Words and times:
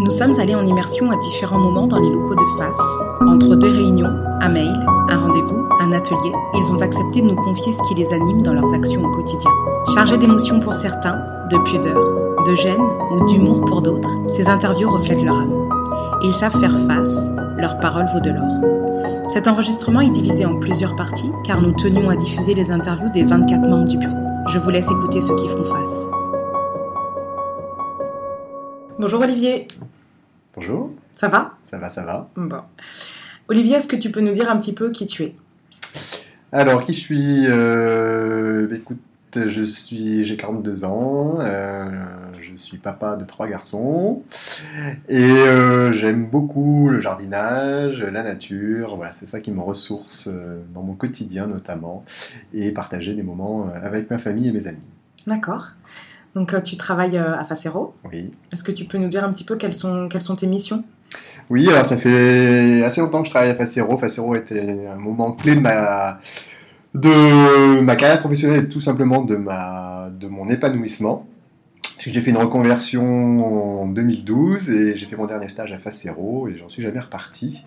Nous 0.00 0.12
sommes 0.12 0.38
allés 0.38 0.54
en 0.54 0.64
immersion 0.64 1.10
à 1.10 1.16
différents 1.16 1.58
moments 1.58 1.88
dans 1.88 1.98
les 1.98 2.08
locaux 2.08 2.36
de 2.36 2.56
FAS. 2.56 3.26
Entre 3.26 3.56
deux 3.56 3.70
réunions, 3.70 4.12
un 4.40 4.48
mail, 4.48 4.86
un 5.08 5.16
rendez-vous, 5.16 5.66
un 5.80 5.90
atelier, 5.90 6.32
ils 6.54 6.70
ont 6.70 6.80
accepté 6.80 7.20
de 7.20 7.26
nous 7.26 7.34
confier 7.34 7.72
ce 7.72 7.82
qui 7.82 7.96
les 7.96 8.12
anime 8.12 8.42
dans 8.42 8.54
leurs 8.54 8.72
actions 8.72 9.04
au 9.04 9.10
quotidien. 9.10 9.50
Chargés 9.94 10.16
d'émotions 10.16 10.60
pour 10.60 10.74
certains, 10.74 11.18
de 11.50 11.58
pudeur, 11.64 12.00
de 12.46 12.54
gêne 12.54 12.86
ou 13.10 13.26
d'humour 13.26 13.64
pour 13.64 13.82
d'autres, 13.82 14.10
ces 14.28 14.46
interviews 14.46 14.88
reflètent 14.88 15.22
leur 15.22 15.34
âme. 15.34 15.68
Ils 16.22 16.34
savent 16.34 16.60
faire 16.60 16.78
face, 16.86 17.28
leur 17.56 17.80
parole 17.80 18.06
vaut 18.14 18.20
de 18.20 18.30
l'or. 18.30 19.28
Cet 19.30 19.48
enregistrement 19.48 20.00
est 20.00 20.10
divisé 20.10 20.46
en 20.46 20.54
plusieurs 20.60 20.94
parties 20.94 21.32
car 21.42 21.60
nous 21.60 21.72
tenions 21.72 22.08
à 22.08 22.14
diffuser 22.14 22.54
les 22.54 22.70
interviews 22.70 23.10
des 23.10 23.24
24 23.24 23.68
membres 23.68 23.88
du 23.88 23.98
bureau. 23.98 24.14
Je 24.46 24.60
vous 24.60 24.70
laisse 24.70 24.88
écouter 24.88 25.20
ceux 25.20 25.34
qui 25.34 25.48
font 25.48 25.64
face. 25.64 26.17
Bonjour 29.00 29.20
Olivier. 29.20 29.68
Bonjour. 30.56 30.90
Ça 31.14 31.28
va? 31.28 31.54
Ça 31.62 31.78
va, 31.78 31.88
ça 31.88 32.04
va. 32.04 32.28
Bon. 32.34 32.62
Olivier, 33.46 33.76
est-ce 33.76 33.86
que 33.86 33.94
tu 33.94 34.10
peux 34.10 34.20
nous 34.20 34.32
dire 34.32 34.50
un 34.50 34.58
petit 34.58 34.72
peu 34.72 34.90
qui 34.90 35.06
tu 35.06 35.22
es? 35.22 35.36
Alors, 36.50 36.84
qui 36.84 36.92
je 36.92 36.98
suis 36.98 37.44
euh, 37.46 38.74
Écoute, 38.74 38.98
je 39.36 39.62
suis, 39.62 40.24
j'ai 40.24 40.36
42 40.36 40.84
ans, 40.84 41.36
euh, 41.38 41.90
je 42.40 42.56
suis 42.56 42.78
papa 42.78 43.14
de 43.14 43.24
trois 43.24 43.46
garçons 43.46 44.24
et 45.08 45.22
euh, 45.22 45.92
j'aime 45.92 46.26
beaucoup 46.26 46.88
le 46.88 46.98
jardinage, 46.98 48.02
la 48.02 48.24
nature. 48.24 48.96
Voilà, 48.96 49.12
c'est 49.12 49.28
ça 49.28 49.38
qui 49.38 49.52
me 49.52 49.60
ressource 49.60 50.28
dans 50.74 50.82
mon 50.82 50.94
quotidien 50.94 51.46
notamment 51.46 52.04
et 52.52 52.72
partager 52.72 53.14
des 53.14 53.22
moments 53.22 53.70
avec 53.80 54.10
ma 54.10 54.18
famille 54.18 54.48
et 54.48 54.52
mes 54.52 54.66
amis. 54.66 54.88
D'accord. 55.28 55.74
Donc 56.38 56.62
tu 56.62 56.76
travailles 56.76 57.18
à 57.18 57.42
Facero. 57.42 57.94
Oui. 58.12 58.30
Est-ce 58.52 58.62
que 58.62 58.70
tu 58.70 58.84
peux 58.84 58.96
nous 58.96 59.08
dire 59.08 59.24
un 59.24 59.30
petit 59.30 59.42
peu 59.42 59.56
quelles 59.56 59.72
sont, 59.72 60.08
quelles 60.08 60.22
sont 60.22 60.36
tes 60.36 60.46
missions? 60.46 60.84
Oui, 61.50 61.68
alors 61.68 61.84
ça 61.84 61.96
fait 61.96 62.84
assez 62.84 63.00
longtemps 63.00 63.22
que 63.22 63.26
je 63.26 63.32
travaille 63.32 63.50
à 63.50 63.56
Facero. 63.56 63.98
Facero 63.98 64.36
était 64.36 64.86
un 64.86 64.98
moment 64.98 65.32
clé 65.32 65.56
de 65.56 65.60
ma 65.60 66.20
de 66.94 67.80
ma 67.80 67.96
carrière 67.96 68.20
professionnelle 68.20 68.64
et 68.64 68.68
tout 68.68 68.80
simplement 68.80 69.22
de, 69.22 69.34
ma, 69.34 70.10
de 70.12 70.28
mon 70.28 70.48
épanouissement. 70.48 71.26
J'ai 71.98 72.20
fait 72.20 72.30
une 72.30 72.36
reconversion 72.36 73.82
en 73.82 73.86
2012 73.86 74.70
et 74.70 74.96
j'ai 74.96 75.06
fait 75.06 75.16
mon 75.16 75.26
dernier 75.26 75.48
stage 75.48 75.72
à 75.72 75.78
Facero 75.78 76.48
et 76.48 76.56
j'en 76.56 76.68
suis 76.68 76.82
jamais 76.82 77.00
reparti. 77.00 77.64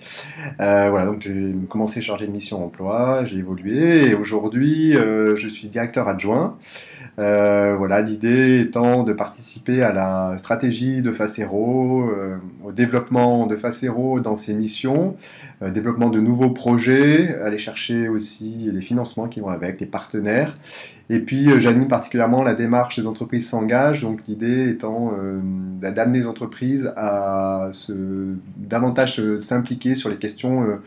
Euh, 0.61 0.89
voilà, 0.89 1.05
donc 1.05 1.22
j'ai 1.22 1.53
commencé 1.69 2.02
chargé 2.02 2.27
de 2.27 2.31
mission 2.31 2.64
emploi, 2.64 3.25
j'ai 3.25 3.38
évolué 3.38 4.09
et 4.09 4.16
aujourd'hui 4.16 4.95
euh, 4.95 5.36
je 5.36 5.49
suis 5.49 5.67
directeur 5.67 6.08
adjoint. 6.08 6.58
Euh, 7.20 7.76
voilà, 7.78 8.02
l'idée 8.02 8.62
étant 8.62 9.04
de 9.04 9.14
participer 9.14 9.84
à 9.84 9.92
la 9.92 10.38
stratégie 10.38 11.02
de 11.02 11.12
Facero, 11.12 12.09
au 12.64 12.72
développement 12.72 13.48
de 13.48 13.56
Facero 13.56 14.20
dans 14.20 14.38
ses 14.38 14.54
missions, 14.54 15.16
développement 15.70 16.09
de 16.09 16.20
nouveaux 16.20 16.50
projets, 16.50 17.36
aller 17.36 17.59
chercher 17.59 18.09
aussi 18.09 18.70
les 18.72 18.81
financements 18.81 19.28
qui 19.28 19.42
vont 19.42 19.50
avec, 19.50 19.80
les 19.80 19.86
partenaires 19.86 20.56
et 21.12 21.20
puis, 21.20 21.50
euh, 21.50 21.59
j'anime 21.59 21.90
particulièrement 21.90 22.42
la 22.42 22.54
démarche 22.54 22.98
des 22.98 23.06
entreprises 23.06 23.50
s'engagent, 23.50 24.04
donc 24.04 24.22
l'idée 24.30 24.70
étant 24.70 25.12
euh, 25.12 25.42
d'amener 25.82 26.20
les 26.20 26.26
entreprises 26.26 26.89
à 26.95 27.67
se, 27.73 27.94
davantage 28.56 29.22
s'impliquer 29.39 29.95
sur 29.95 30.09
les 30.09 30.16
questions 30.16 30.80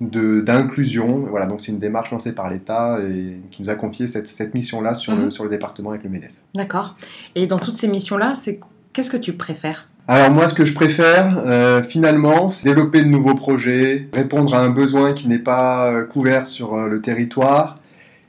euh, 0.00 0.42
d'inclusion. 0.42 1.26
Voilà, 1.30 1.46
donc 1.46 1.60
c'est 1.60 1.70
une 1.70 1.78
démarche 1.78 2.10
lancée 2.10 2.32
par 2.32 2.50
l'État 2.50 2.98
et 3.08 3.40
qui 3.52 3.62
nous 3.62 3.70
a 3.70 3.76
confié 3.76 4.08
cette, 4.08 4.26
cette 4.26 4.52
mission-là 4.52 4.96
sur, 4.96 5.14
le, 5.14 5.26
mhm. 5.26 5.30
sur 5.30 5.44
le 5.44 5.50
département 5.50 5.90
avec 5.90 6.02
le 6.02 6.10
MEDEF. 6.10 6.32
D'accord. 6.56 6.96
Et 7.36 7.46
dans 7.46 7.60
toutes 7.60 7.76
ces 7.76 7.86
missions-là, 7.86 8.34
c'est 8.34 8.58
qu'est-ce 8.92 9.12
que 9.12 9.16
tu 9.16 9.34
préfères? 9.34 9.88
Alors 10.08 10.30
moi, 10.30 10.48
ce 10.48 10.54
que 10.54 10.64
je 10.64 10.74
préfère, 10.74 11.42
finalement, 11.86 12.48
c'est 12.48 12.68
développer 12.68 13.02
de 13.02 13.08
nouveaux 13.08 13.34
projets, 13.34 14.08
répondre 14.12 14.54
à 14.54 14.60
un 14.60 14.70
besoin 14.70 15.12
qui 15.12 15.28
n'est 15.28 15.38
pas 15.38 16.02
couvert 16.04 16.46
sur 16.46 16.76
le 16.76 17.00
territoire, 17.02 17.78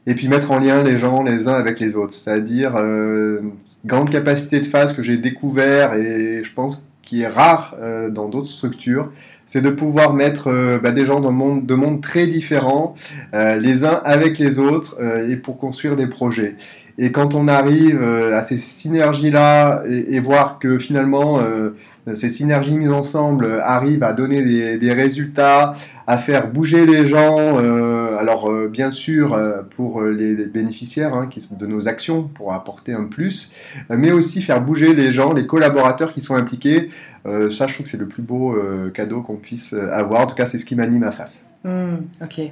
et 0.09 0.15
puis 0.15 0.27
mettre 0.27 0.51
en 0.51 0.59
lien 0.59 0.81
les 0.83 0.97
gens 0.97 1.23
les 1.23 1.47
uns 1.47 1.53
avec 1.53 1.79
les 1.79 1.95
autres. 1.95 2.13
C'est-à-dire 2.13 2.75
euh, 2.75 3.41
grande 3.85 4.09
capacité 4.09 4.59
de 4.59 4.65
phase 4.65 4.95
que 4.95 5.03
j'ai 5.03 5.17
découvert 5.17 5.93
et 5.93 6.41
je 6.43 6.53
pense 6.53 6.85
qui 7.03 7.21
est 7.21 7.27
rare 7.27 7.75
euh, 7.79 8.09
dans 8.09 8.27
d'autres 8.27 8.49
structures, 8.49 9.11
c'est 9.49 9.61
de 9.61 9.71
pouvoir 9.71 10.13
mettre 10.13 10.47
euh, 10.47 10.77
bah, 10.77 10.91
des 10.91 11.07
gens 11.07 11.19
dans 11.19 11.31
monde, 11.31 11.65
de 11.65 11.73
mondes 11.73 12.01
très 12.01 12.27
différents, 12.27 12.93
euh, 13.33 13.55
les 13.55 13.83
uns 13.83 13.99
avec 14.05 14.37
les 14.37 14.59
autres, 14.59 14.97
et 15.27 15.35
pour 15.35 15.57
construire 15.57 15.95
des 15.95 16.07
projets. 16.07 16.55
Et 16.99 17.11
quand 17.11 17.33
on 17.33 17.47
arrive 17.47 18.03
à 18.03 18.43
ces 18.43 18.59
synergies-là 18.59 19.83
et, 19.87 20.19
voir 20.19 20.59
que 20.59 20.77
finalement 20.77 21.39
ces 22.13 22.29
synergies 22.29 22.75
mises 22.75 22.91
ensemble 22.91 23.61
arrivent 23.63 24.03
à 24.03 24.13
donner 24.13 24.41
des, 24.77 24.93
résultats, 24.93 25.73
à 26.07 26.17
faire 26.17 26.51
bouger 26.51 26.85
les 26.85 27.07
gens, 27.07 27.37
euh, 27.37 28.17
alors 28.17 28.49
euh, 28.49 28.67
bien 28.67 28.89
sûr 28.89 29.33
euh, 29.33 29.61
pour 29.75 30.01
les, 30.01 30.33
bénéficiaires 30.45 31.13
hein, 31.13 31.27
qui 31.29 31.47
de 31.53 31.67
nos 31.67 31.87
actions 31.87 32.23
pour 32.23 32.53
apporter 32.53 32.93
un 32.93 33.03
plus, 33.03 33.51
mais 33.89 34.11
aussi 34.11 34.41
faire 34.41 34.61
bouger 34.61 34.93
les 34.93 35.11
gens, 35.11 35.33
les 35.33 35.45
collaborateurs 35.45 36.13
qui 36.13 36.21
sont 36.21 36.35
impliqués. 36.35 36.89
Ça, 37.25 37.67
je 37.67 37.73
trouve 37.73 37.85
que 37.85 37.89
c'est 37.89 37.97
le 37.97 38.07
plus 38.07 38.23
beau 38.23 38.55
cadeau 38.93 39.21
qu'on 39.21 39.35
puisse 39.35 39.73
avoir. 39.73 40.21
En 40.21 40.27
tout 40.27 40.35
cas, 40.35 40.45
c'est 40.45 40.57
ce 40.57 40.65
qui 40.65 40.75
m'anime 40.75 41.03
à 41.03 41.11
face. 41.11 41.45
Mmh, 41.63 41.97
ok. 42.21 42.51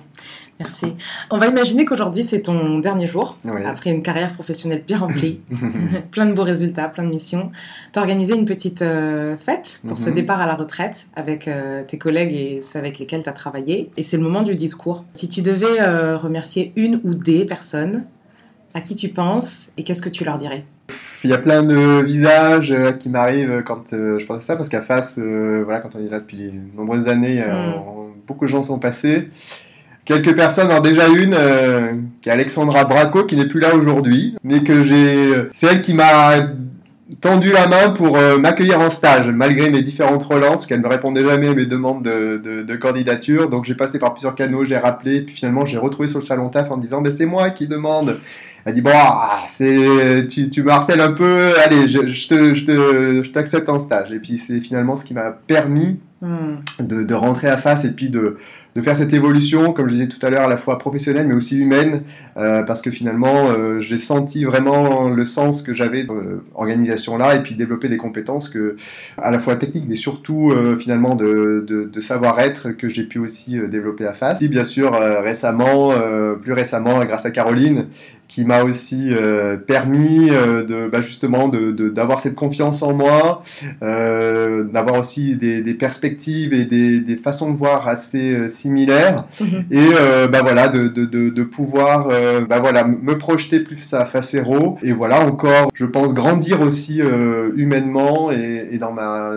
Merci. 0.59 0.95
On 1.29 1.37
va 1.37 1.47
imaginer 1.47 1.85
qu'aujourd'hui, 1.85 2.23
c'est 2.23 2.41
ton 2.41 2.79
dernier 2.79 3.07
jour, 3.07 3.37
après 3.65 3.91
une 3.91 4.01
carrière 4.01 4.33
professionnelle 4.33 4.83
bien 4.85 4.97
remplie, 4.97 5.39
plein 6.11 6.25
de 6.25 6.33
beaux 6.33 6.43
résultats, 6.43 6.89
plein 6.89 7.03
de 7.03 7.09
missions. 7.09 7.51
Tu 7.93 7.99
as 7.99 8.01
organisé 8.01 8.35
une 8.35 8.45
petite 8.45 8.81
euh, 8.81 9.37
fête 9.37 9.81
pour 9.87 9.97
ce 9.97 10.09
mhm. 10.09 10.15
départ 10.15 10.41
à 10.41 10.47
la 10.47 10.55
retraite 10.55 11.07
avec 11.15 11.47
euh, 11.47 11.83
tes 11.83 11.97
collègues 11.97 12.33
et 12.33 12.61
ceux 12.61 12.79
avec 12.79 12.99
lesquels 12.99 13.23
tu 13.23 13.29
as 13.29 13.33
travaillé. 13.33 13.91
Et 13.97 14.03
c'est 14.03 14.17
le 14.17 14.23
moment 14.23 14.41
du 14.41 14.55
discours. 14.55 15.05
Si 15.13 15.29
tu 15.29 15.41
devais 15.41 15.79
euh, 15.79 16.17
remercier 16.17 16.73
une 16.75 16.99
ou 17.03 17.13
des 17.13 17.45
personnes, 17.45 18.05
à 18.73 18.81
qui 18.81 18.95
tu 18.95 19.09
penses 19.09 19.71
et 19.77 19.83
qu'est-ce 19.83 20.01
que 20.01 20.09
tu 20.09 20.25
leur 20.25 20.37
dirais? 20.37 20.65
Il 21.23 21.29
y 21.29 21.33
a 21.33 21.37
plein 21.37 21.63
de 21.63 22.01
visages 22.03 22.73
qui 22.99 23.09
m'arrivent 23.09 23.63
quand 23.65 23.91
je 23.91 24.25
pense 24.25 24.37
à 24.37 24.41
ça, 24.41 24.55
parce 24.55 24.69
qu'à 24.69 24.81
face, 24.81 25.19
voilà, 25.19 25.79
quand 25.79 25.95
on 25.95 26.05
est 26.05 26.09
là 26.09 26.19
depuis 26.19 26.51
de 26.51 26.77
nombreuses 26.77 27.07
années, 27.07 27.41
mm. 27.41 28.23
beaucoup 28.27 28.45
de 28.45 28.49
gens 28.49 28.63
sont 28.63 28.79
passés. 28.79 29.29
Quelques 30.07 30.37
personnes, 30.37 30.71
alors 30.71 30.81
déjà 30.81 31.09
une, 31.09 31.33
euh, 31.33 31.91
qui 32.21 32.29
est 32.29 32.31
Alexandra 32.31 32.85
Braco, 32.85 33.25
qui 33.25 33.35
n'est 33.35 33.45
plus 33.49 33.59
là 33.59 33.75
aujourd'hui, 33.75 34.37
mais 34.41 34.63
que 34.63 34.81
j'ai, 34.81 35.49
c'est 35.51 35.67
elle 35.67 35.81
qui 35.81 35.93
m'a 35.93 36.47
tendu 37.21 37.51
la 37.51 37.67
main 37.67 37.89
pour 37.89 38.17
euh, 38.17 38.37
m'accueillir 38.37 38.79
en 38.79 38.89
stage, 38.89 39.27
malgré 39.29 39.69
mes 39.69 39.81
différentes 39.81 40.23
relances, 40.23 40.65
qu'elle 40.65 40.81
ne 40.81 40.87
répondait 40.87 41.25
jamais 41.25 41.49
à 41.49 41.53
mes 41.53 41.65
demandes 41.65 42.03
de, 42.03 42.63
de, 42.63 42.75
candidature. 42.75 43.49
Donc 43.49 43.65
j'ai 43.65 43.75
passé 43.75 43.97
par 43.99 44.13
plusieurs 44.13 44.35
canaux, 44.35 44.65
j'ai 44.65 44.77
rappelé, 44.77 45.21
puis 45.21 45.35
finalement 45.35 45.65
j'ai 45.65 45.77
retrouvé 45.77 46.07
sur 46.07 46.19
le 46.19 46.25
salon 46.25 46.49
TAF 46.49 46.69
en 46.69 46.77
me 46.77 46.81
disant, 46.81 47.01
mais 47.01 47.09
c'est 47.09 47.25
moi 47.25 47.49
qui 47.49 47.67
demande. 47.67 48.17
Elle 48.65 48.73
dit, 48.73 48.81
bon, 48.81 48.91
ah, 48.93 49.43
c'est, 49.47 50.27
tu, 50.29 50.49
tu 50.49 50.63
me 50.63 50.69
harcèles 50.69 50.99
un 50.99 51.13
peu, 51.13 51.53
allez, 51.63 51.87
je, 51.87 52.05
je, 52.07 52.27
te, 52.27 52.53
je, 52.53 53.29
t'accepte 53.31 53.69
en 53.69 53.79
stage. 53.79 54.11
Et 54.11 54.19
puis 54.19 54.37
c'est 54.37 54.59
finalement 54.59 54.97
ce 54.97 55.05
qui 55.05 55.13
m'a 55.13 55.31
permis 55.31 55.99
hmm. 56.21 56.57
de, 56.81 57.03
de, 57.03 57.13
rentrer 57.13 57.47
à 57.47 57.55
face 57.55 57.85
et 57.85 57.91
puis 57.91 58.09
de, 58.09 58.37
de 58.77 58.81
faire 58.83 58.95
cette 58.95 59.11
évolution, 59.11 59.73
comme 59.73 59.87
je 59.87 59.93
disais 59.93 60.07
tout 60.07 60.23
à 60.23 60.29
l'heure, 60.29 60.43
à 60.43 60.47
la 60.47 60.55
fois 60.55 60.77
professionnelle 60.77 61.25
mais 61.27 61.33
aussi 61.33 61.57
humaine, 61.57 62.03
euh, 62.37 62.61
parce 62.61 62.83
que 62.83 62.91
finalement, 62.91 63.49
euh, 63.49 63.79
j'ai 63.79 63.97
senti 63.97 64.43
vraiment 64.43 65.09
le 65.09 65.25
sens 65.25 65.63
que 65.63 65.73
j'avais 65.73 66.03
dans 66.03 66.13
l'organisation-là 66.13 67.37
et 67.37 67.41
puis 67.41 67.55
développer 67.55 67.87
des 67.87 67.97
compétences 67.97 68.49
que, 68.49 68.75
à 69.17 69.31
la 69.31 69.39
fois 69.39 69.55
techniques, 69.55 69.85
mais 69.89 69.95
surtout 69.95 70.51
euh, 70.51 70.75
finalement 70.75 71.15
de, 71.15 71.65
de, 71.67 72.01
savoir-être 72.01 72.69
que 72.69 72.87
j'ai 72.87 73.03
pu 73.03 73.17
aussi 73.17 73.59
développer 73.67 74.05
à 74.05 74.13
face. 74.13 74.43
Et 74.43 74.47
bien 74.47 74.63
sûr, 74.63 74.93
récemment, 74.93 75.91
plus 76.39 76.53
récemment, 76.53 77.03
grâce 77.03 77.25
à 77.25 77.31
Caroline, 77.31 77.87
qui 78.27 78.43
m'a 78.43 78.63
aussi 78.63 79.13
euh, 79.13 79.55
permis 79.55 80.29
euh, 80.29 80.65
de 80.65 80.89
bah, 80.89 81.01
justement 81.01 81.47
d'avoir 81.47 82.17
de, 82.17 82.21
cette 82.21 82.35
confiance 82.35 82.83
en 82.83 82.93
moi, 82.93 83.41
euh, 83.81 84.65
d'avoir 84.65 84.99
aussi 84.99 85.35
des, 85.35 85.61
des, 85.61 85.73
perspectives 85.73 86.53
et 86.53 86.65
des, 86.65 86.99
des, 86.99 87.15
façons 87.15 87.51
de 87.51 87.57
voir 87.57 87.87
assez 87.87 88.33
euh, 88.33 88.47
similaires, 88.47 89.25
mhm. 89.39 89.65
et 89.71 89.87
bah, 90.29 90.41
voilà 90.41 90.67
de, 90.67 90.87
de 90.87 91.43
pouvoir 91.43 92.09
bah, 92.47 92.59
voilà 92.59 92.83
me 92.83 93.17
projeter 93.17 93.59
plus 93.59 93.93
à 93.93 94.05
Facero 94.05 94.77
et 94.83 94.91
voilà 94.91 95.21
encore, 95.21 95.69
je 95.73 95.85
pense 95.85 96.13
grandir 96.13 96.61
aussi 96.61 97.01
humainement 97.55 98.31
et, 98.31 98.69
et, 98.71 98.77
dans 98.77 98.91
ma 98.91 99.31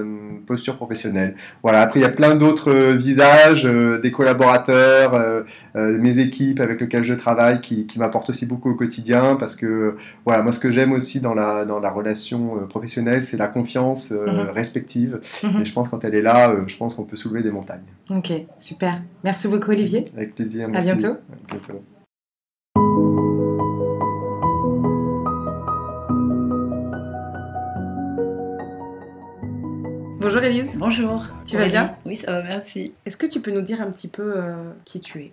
posture 0.47 0.77
professionnelle. 0.77 1.35
Voilà 1.63 1.81
après 1.81 2.01
il 2.01 2.03
y 2.03 2.07
a 2.07 2.11
plein 2.11 2.35
d'autres 2.35 2.73
visages, 2.95 3.65
des 3.65 4.11
collaborateurs, 4.11 5.45
mes 5.75 6.19
équipes 6.19 6.61
avec 6.61 6.81
lesquelles 6.81 7.05
je 7.05 7.15
travaille 7.15 7.61
qui, 7.61 7.87
qui 7.87 7.99
m'apportent 7.99 8.31
aussi 8.31 8.47
beaucoup 8.47 8.75
quotidien 8.75 9.37
parce 9.37 9.57
que 9.57 9.97
voilà, 10.25 10.43
moi 10.43 10.53
ce 10.53 10.61
que 10.61 10.71
j'aime 10.71 10.93
aussi 10.93 11.21
dans 11.21 11.35
la, 11.35 11.65
dans 11.65 11.81
la 11.81 11.91
relation 11.91 12.57
euh, 12.57 12.67
professionnelle, 12.67 13.23
c'est 13.23 13.37
la 13.37 13.49
confiance 13.49 14.13
euh, 14.13 14.27
mhm. 14.27 14.51
respective. 14.51 15.21
Mhm. 15.43 15.63
Et 15.63 15.65
je 15.65 15.73
pense 15.73 15.89
quand 15.89 16.05
elle 16.05 16.15
est 16.15 16.23
là, 16.23 16.51
euh, 16.51 16.63
je 16.67 16.77
pense 16.77 16.95
qu'on 16.95 17.05
peut 17.05 17.17
soulever 17.17 17.43
des 17.43 17.51
montagnes. 17.51 17.81
Ok, 18.11 18.33
super. 18.59 18.99
Merci 19.25 19.49
beaucoup 19.49 19.71
Olivier. 19.71 20.05
Avec 20.17 20.35
plaisir. 20.35 20.69
Merci. 20.69 20.91
À 20.91 20.95
bientôt. 20.95 21.19
À 21.33 21.55
bientôt. 21.55 21.83
Bonjour 30.21 30.43
Elise. 30.43 30.73
Bonjour. 30.77 31.27
Tu 31.47 31.57
vas 31.57 31.67
bien 31.67 31.95
Oui, 32.05 32.17
ça 32.17 32.33
va, 32.33 32.43
merci. 32.43 32.93
Est-ce 33.07 33.17
que 33.17 33.27
tu 33.27 33.41
peux 33.41 33.51
nous 33.51 33.63
dire 33.63 33.81
un 33.81 33.91
petit 33.91 34.09
peu 34.09 34.35
euh, 34.37 34.71
qui 34.85 35.01
tu 35.01 35.21
es? 35.21 35.33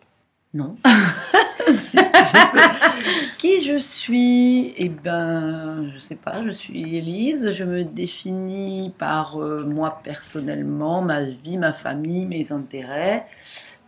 Non. 0.57 0.75
qui 3.37 3.63
je 3.63 3.77
suis? 3.77 4.73
Eh 4.77 4.89
ben, 4.89 5.91
je 5.93 5.99
sais 5.99 6.15
pas, 6.15 6.43
je 6.43 6.49
suis 6.49 6.97
Elise. 6.97 7.51
Je 7.51 7.63
me 7.63 7.83
définis 7.83 8.91
par 8.97 9.39
euh, 9.39 9.63
moi 9.63 10.01
personnellement, 10.03 11.03
ma 11.03 11.21
vie, 11.21 11.59
ma 11.59 11.73
famille, 11.73 12.25
mes 12.25 12.51
intérêts 12.51 13.27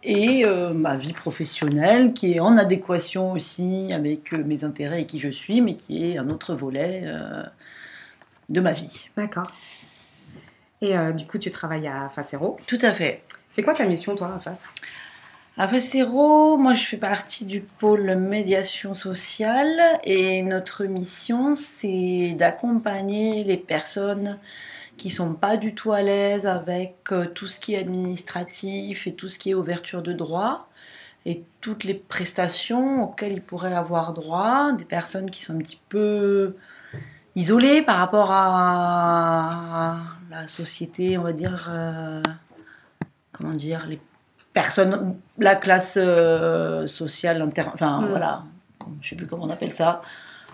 et 0.04 0.46
euh, 0.46 0.76
ma 0.76 0.96
vie 0.96 1.14
professionnelle 1.14 2.14
qui 2.14 2.34
est 2.34 2.40
en 2.40 2.56
adéquation 2.56 3.32
aussi 3.32 3.92
avec 3.92 4.32
mes 4.32 4.64
intérêts 4.64 5.02
et 5.02 5.08
qui 5.08 5.20
je 5.20 5.30
suis, 5.30 5.62
mais 5.62 5.76
qui 5.76 6.06
est 6.06 6.20
un 6.20 6.30
autre 6.30 6.54
volet 6.54 7.12
de 8.50 8.62
ma 8.62 8.74
vie. 8.74 9.10
D'accord. 9.18 9.52
Et 10.82 10.96
euh, 10.98 11.14
du 11.14 11.26
coup, 11.26 11.40
tu 11.40 11.52
travailles 11.52 11.88
à 11.88 12.10
Facero? 12.10 12.58
Tout 12.68 12.80
à 12.82 12.92
fait. 12.94 13.24
C'est 13.50 13.64
quoi 13.64 13.74
ta 13.74 13.86
mission, 13.86 14.16
toi, 14.16 14.34
à 14.36 14.40
Face 14.40 14.70
À 15.62 15.68
Facero, 15.68 16.56
moi, 16.56 16.74
je 16.74 16.86
fais 16.86 16.96
partie 16.96 17.44
du 17.44 17.60
pôle 17.60 18.16
médiation 18.16 18.96
sociale 18.96 20.00
et 20.06 20.42
notre 20.42 20.86
mission, 20.86 21.54
c'est 21.54 22.34
d'accompagner 22.40 23.44
les 23.44 23.58
personnes 23.58 24.40
qui 24.96 25.10
sont 25.10 25.34
pas 25.34 25.58
du 25.58 25.76
tout 25.76 25.92
à 25.92 26.02
l'aise 26.02 26.48
avec 26.48 26.96
euh, 27.12 27.26
tout 27.26 27.46
ce 27.46 27.60
qui 27.60 27.74
est 27.74 27.80
administratif 27.80 29.06
et 29.06 29.14
tout 29.14 29.28
ce 29.28 29.38
qui 29.38 29.50
est 29.50 29.54
ouverture 29.54 30.02
de 30.02 30.14
droit 30.14 30.70
et 31.26 31.44
toutes 31.60 31.84
les 31.84 31.96
prestations 31.96 33.04
auxquelles 33.04 33.34
ils 33.34 33.42
pourraient 33.42 33.76
avoir 33.76 34.14
droit, 34.14 34.72
des 34.72 34.86
personnes 34.86 35.30
qui 35.30 35.44
sont 35.44 35.56
un 35.56 35.60
petit 35.60 35.82
peu 35.90 36.56
isolées 37.36 37.82
par 37.82 37.98
rapport 37.98 38.32
à 38.32 39.98
la 40.32 40.48
société, 40.48 41.18
on 41.18 41.24
va 41.24 41.34
dire, 41.34 41.70
euh, 41.70 42.22
comment 43.34 43.50
dire, 43.50 43.86
les 43.86 44.00
personnes, 44.54 45.16
la 45.38 45.56
classe 45.56 45.98
euh, 46.00 46.88
sociale, 46.88 47.48
enfin 47.74 48.02
mm. 48.02 48.10
voilà, 48.10 48.44
je 49.02 49.10
sais 49.10 49.16
plus 49.16 49.28
comment 49.28 49.46
on 49.46 49.50
appelle 49.50 49.74
ça. 49.74 50.02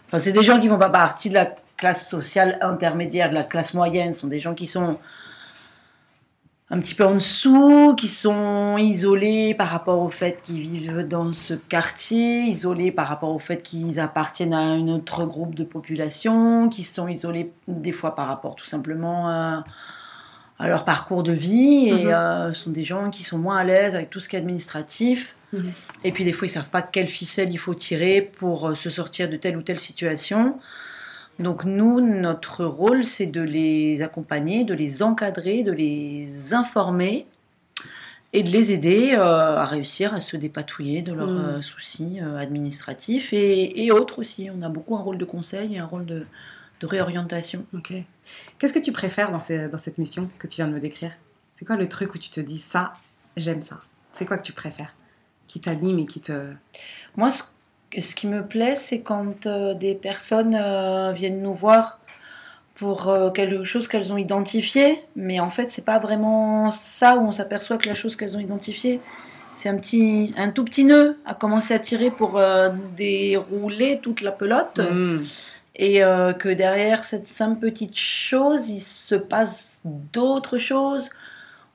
Enfin, 0.07 0.19
c'est 0.19 0.31
des 0.31 0.43
gens 0.43 0.59
qui 0.59 0.67
vont 0.67 0.77
pas 0.77 0.89
partie 0.89 1.29
de 1.29 1.35
la 1.35 1.55
classe 1.77 2.07
sociale 2.07 2.57
intermédiaire, 2.61 3.29
de 3.29 3.35
la 3.35 3.43
classe 3.43 3.73
moyenne, 3.73 4.13
ce 4.13 4.21
sont 4.21 4.27
des 4.27 4.39
gens 4.39 4.53
qui 4.53 4.67
sont 4.67 4.97
un 6.71 6.79
petit 6.79 6.95
peu 6.95 7.05
en 7.05 7.15
dessous, 7.15 7.93
qui 7.95 8.07
sont 8.07 8.77
isolés 8.77 9.53
par 9.53 9.67
rapport 9.67 9.99
au 10.01 10.09
fait 10.09 10.41
qu'ils 10.41 10.61
vivent 10.61 11.07
dans 11.07 11.31
ce 11.31 11.53
quartier, 11.53 12.43
isolés 12.43 12.91
par 12.91 13.07
rapport 13.07 13.29
au 13.29 13.39
fait 13.39 13.61
qu'ils 13.61 13.99
appartiennent 13.99 14.53
à 14.53 14.59
un 14.59 14.87
autre 14.87 15.25
groupe 15.25 15.53
de 15.53 15.63
population, 15.63 16.69
qui 16.69 16.83
sont 16.83 17.07
isolés 17.07 17.51
des 17.67 17.91
fois 17.91 18.15
par 18.15 18.27
rapport 18.27 18.55
tout 18.55 18.65
simplement 18.65 19.27
à, 19.27 19.63
leur 20.59 20.85
parcours 20.85 21.23
de 21.23 21.33
vie, 21.33 21.89
et 21.89 22.05
mhm. 22.05 22.11
euh, 22.11 22.53
ce 22.53 22.63
sont 22.63 22.69
des 22.71 22.83
gens 22.83 23.09
qui 23.09 23.23
sont 23.23 23.37
moins 23.37 23.57
à 23.57 23.63
l'aise 23.63 23.95
avec 23.95 24.09
tout 24.09 24.19
ce 24.19 24.29
qui 24.29 24.35
est 24.35 24.39
administratif. 24.39 25.35
Mhm. 25.53 25.71
Et 26.03 26.11
puis 26.11 26.23
des 26.23 26.33
fois, 26.33 26.47
ils 26.47 26.51
savent 26.51 26.69
pas 26.69 26.81
quelle 26.81 27.09
ficelle 27.09 27.51
il 27.51 27.59
faut 27.59 27.73
tirer 27.73 28.21
pour 28.21 28.69
euh, 28.69 28.75
se 28.75 28.89
sortir 28.89 29.29
de 29.29 29.37
telle 29.37 29.57
ou 29.57 29.61
telle 29.61 29.79
situation. 29.79 30.57
Donc 31.39 31.65
nous, 31.65 31.99
notre 31.99 32.63
rôle, 32.63 33.03
c'est 33.03 33.25
de 33.25 33.41
les 33.41 34.01
accompagner, 34.01 34.63
de 34.63 34.73
les 34.73 35.03
encadrer, 35.03 35.63
de 35.63 35.73
les 35.73 36.53
informer 36.53 37.25
et 38.31 38.41
de 38.41 38.49
les 38.49 38.71
aider 38.71 39.13
euh, 39.13 39.57
à 39.57 39.65
réussir 39.65 40.13
à 40.13 40.21
se 40.21 40.37
dépatouiller 40.37 41.01
de 41.01 41.13
leurs 41.13 41.29
euh, 41.29 41.61
soucis 41.61 42.19
administratifs 42.37 43.33
et, 43.33 43.91
autres 43.91 44.19
aussi. 44.19 44.49
On 44.57 44.61
a 44.61 44.69
beaucoup 44.69 44.95
un 44.95 45.01
rôle 45.01 45.17
de 45.17 45.25
conseil 45.25 45.75
et 45.75 45.79
un 45.79 45.85
rôle 45.85 46.05
de, 46.05 46.25
réorientation. 46.83 47.65
Ok. 47.73 47.93
Qu'est-ce 48.57 48.73
que 48.73 48.79
tu 48.79 48.91
préfères 48.91 49.31
dans, 49.31 49.41
dans, 49.69 49.77
cette 49.77 49.97
mission 49.97 50.29
que 50.39 50.47
tu 50.47 50.57
viens 50.57 50.67
de 50.67 50.73
me 50.73 50.79
décrire? 50.79 51.11
C'est 51.55 51.65
quoi 51.65 51.75
le 51.75 51.87
truc 51.87 52.13
où 52.15 52.17
tu 52.17 52.29
te 52.29 52.39
dis 52.39 52.57
ça, 52.57 52.93
j'aime 53.37 53.61
ça? 53.61 53.81
C'est 54.13 54.25
quoi 54.25 54.37
que 54.37 54.45
tu 54.45 54.53
préfères? 54.53 54.93
Qui 55.47 55.59
t'anime 55.59 55.99
et 55.99 56.05
qui 56.05 56.21
te... 56.21 56.51
Moi, 57.15 57.31
ce 57.31 57.43
ce 58.01 58.15
qui 58.15 58.27
me 58.27 58.43
plaît, 58.43 58.75
c'est 58.75 59.01
quand 59.01 59.45
euh, 59.45 59.73
des 59.73 59.93
personnes 59.93 60.57
euh, 60.59 61.11
viennent 61.11 61.41
nous 61.41 61.53
voir 61.53 61.99
pour 62.75 63.07
euh, 63.07 63.29
quelque 63.29 63.63
chose 63.63 63.87
qu'elles 63.87 64.11
ont 64.11 64.17
identifié, 64.17 65.01
mais 65.15 65.39
en 65.39 65.49
fait, 65.49 65.67
c'est 65.67 65.85
pas 65.85 65.99
vraiment 65.99 66.71
ça 66.71 67.15
où 67.15 67.21
on 67.21 67.31
s'aperçoit 67.31 67.77
que 67.77 67.87
la 67.87 67.95
chose 67.95 68.15
qu'elles 68.15 68.35
ont 68.35 68.39
identifiée, 68.39 68.99
c'est 69.55 69.69
un 69.69 69.77
petit, 69.77 70.33
un 70.35 70.49
tout 70.49 70.65
petit 70.65 70.83
nœud 70.83 71.17
à 71.25 71.33
commencer 71.33 71.73
à 71.73 71.79
tirer 71.79 72.11
pour 72.11 72.41
dérouler 72.97 73.99
toute 74.01 74.19
la 74.19 74.31
pelote. 74.31 74.79
Hmm. 74.79 75.21
Et 75.77 75.99
que 75.99 76.53
derrière 76.53 77.03
cette 77.03 77.27
simple 77.27 77.59
petite 77.59 77.97
chose, 77.97 78.69
il 78.69 78.79
se 78.79 79.15
passe 79.15 79.81
d'autres 79.83 80.57
choses, 80.57 81.09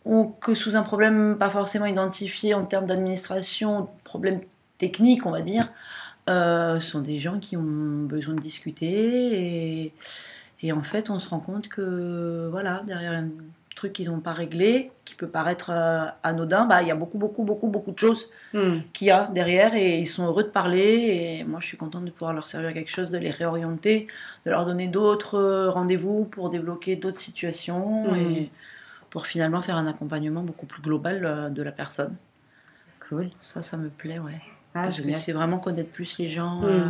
ou 0.06 0.34
que 0.40 0.54
sous 0.54 0.74
un 0.74 0.82
problème 0.82 1.36
pas 1.38 1.50
forcément 1.50 1.84
identifié 1.86 2.54
en 2.54 2.64
termes 2.64 2.86
d'administration, 2.86 3.88
problème 4.04 4.40
technique, 4.78 5.26
on 5.26 5.30
va 5.30 5.42
dire, 5.42 5.68
euh, 6.28 6.80
sont 6.80 7.00
des 7.00 7.18
gens 7.18 7.38
qui 7.38 7.56
ont 7.56 8.04
besoin 8.04 8.34
de 8.34 8.40
discuter 8.40 9.86
et, 9.86 9.92
et, 10.62 10.72
en 10.72 10.82
fait 10.82 11.10
on 11.10 11.18
se 11.18 11.28
rend 11.28 11.40
compte 11.40 11.68
que 11.68 12.48
voilà 12.50 12.82
derrière 12.86 13.24
un 13.80 13.88
truc 13.88 13.94
qu'ils 13.94 14.10
n'ont 14.10 14.20
pas 14.20 14.34
réglé 14.34 14.90
qui 15.06 15.14
peut 15.14 15.26
paraître 15.26 15.70
euh, 15.72 16.04
anodin 16.22 16.66
bah 16.66 16.82
il 16.82 16.88
y 16.88 16.90
a 16.90 16.94
beaucoup 16.94 17.16
beaucoup 17.16 17.44
beaucoup 17.44 17.68
beaucoup 17.68 17.92
de 17.92 17.98
choses 17.98 18.28
hmm. 18.52 18.80
qu'il 18.92 19.06
y 19.06 19.10
a 19.10 19.26
derrière 19.32 19.74
et 19.74 19.98
ils 19.98 20.06
sont 20.06 20.26
heureux 20.26 20.42
de 20.42 20.50
parler 20.50 21.40
et 21.40 21.44
moi 21.44 21.60
je 21.62 21.66
suis 21.66 21.78
contente 21.78 22.04
de 22.04 22.10
pouvoir 22.10 22.34
leur 22.34 22.46
servir 22.46 22.74
quelque 22.74 22.90
chose 22.90 23.10
de 23.10 23.16
les 23.16 23.30
réorienter 23.30 24.06
de 24.44 24.50
leur 24.50 24.66
donner 24.66 24.86
d'autres 24.86 25.68
rendez-vous 25.68 26.24
pour 26.24 26.50
débloquer 26.50 26.96
d'autres 26.96 27.20
situations 27.20 28.12
hmm. 28.12 28.16
et 28.16 28.50
pour 29.08 29.26
finalement 29.26 29.62
faire 29.62 29.76
un 29.76 29.86
accompagnement 29.86 30.42
beaucoup 30.42 30.66
plus 30.66 30.82
global 30.82 31.24
euh, 31.24 31.48
de 31.48 31.62
la 31.62 31.72
personne 31.72 32.14
cool 33.08 33.30
ça 33.40 33.62
ça 33.62 33.78
me 33.78 33.88
plaît 33.88 34.18
ouais 34.18 34.40
ah, 34.74 34.90
c'est 34.92 35.32
vraiment 35.32 35.58
connaître 35.58 35.90
plus 35.90 36.18
les 36.18 36.28
gens 36.28 36.60
mm. 36.60 36.64
euh, 36.64 36.88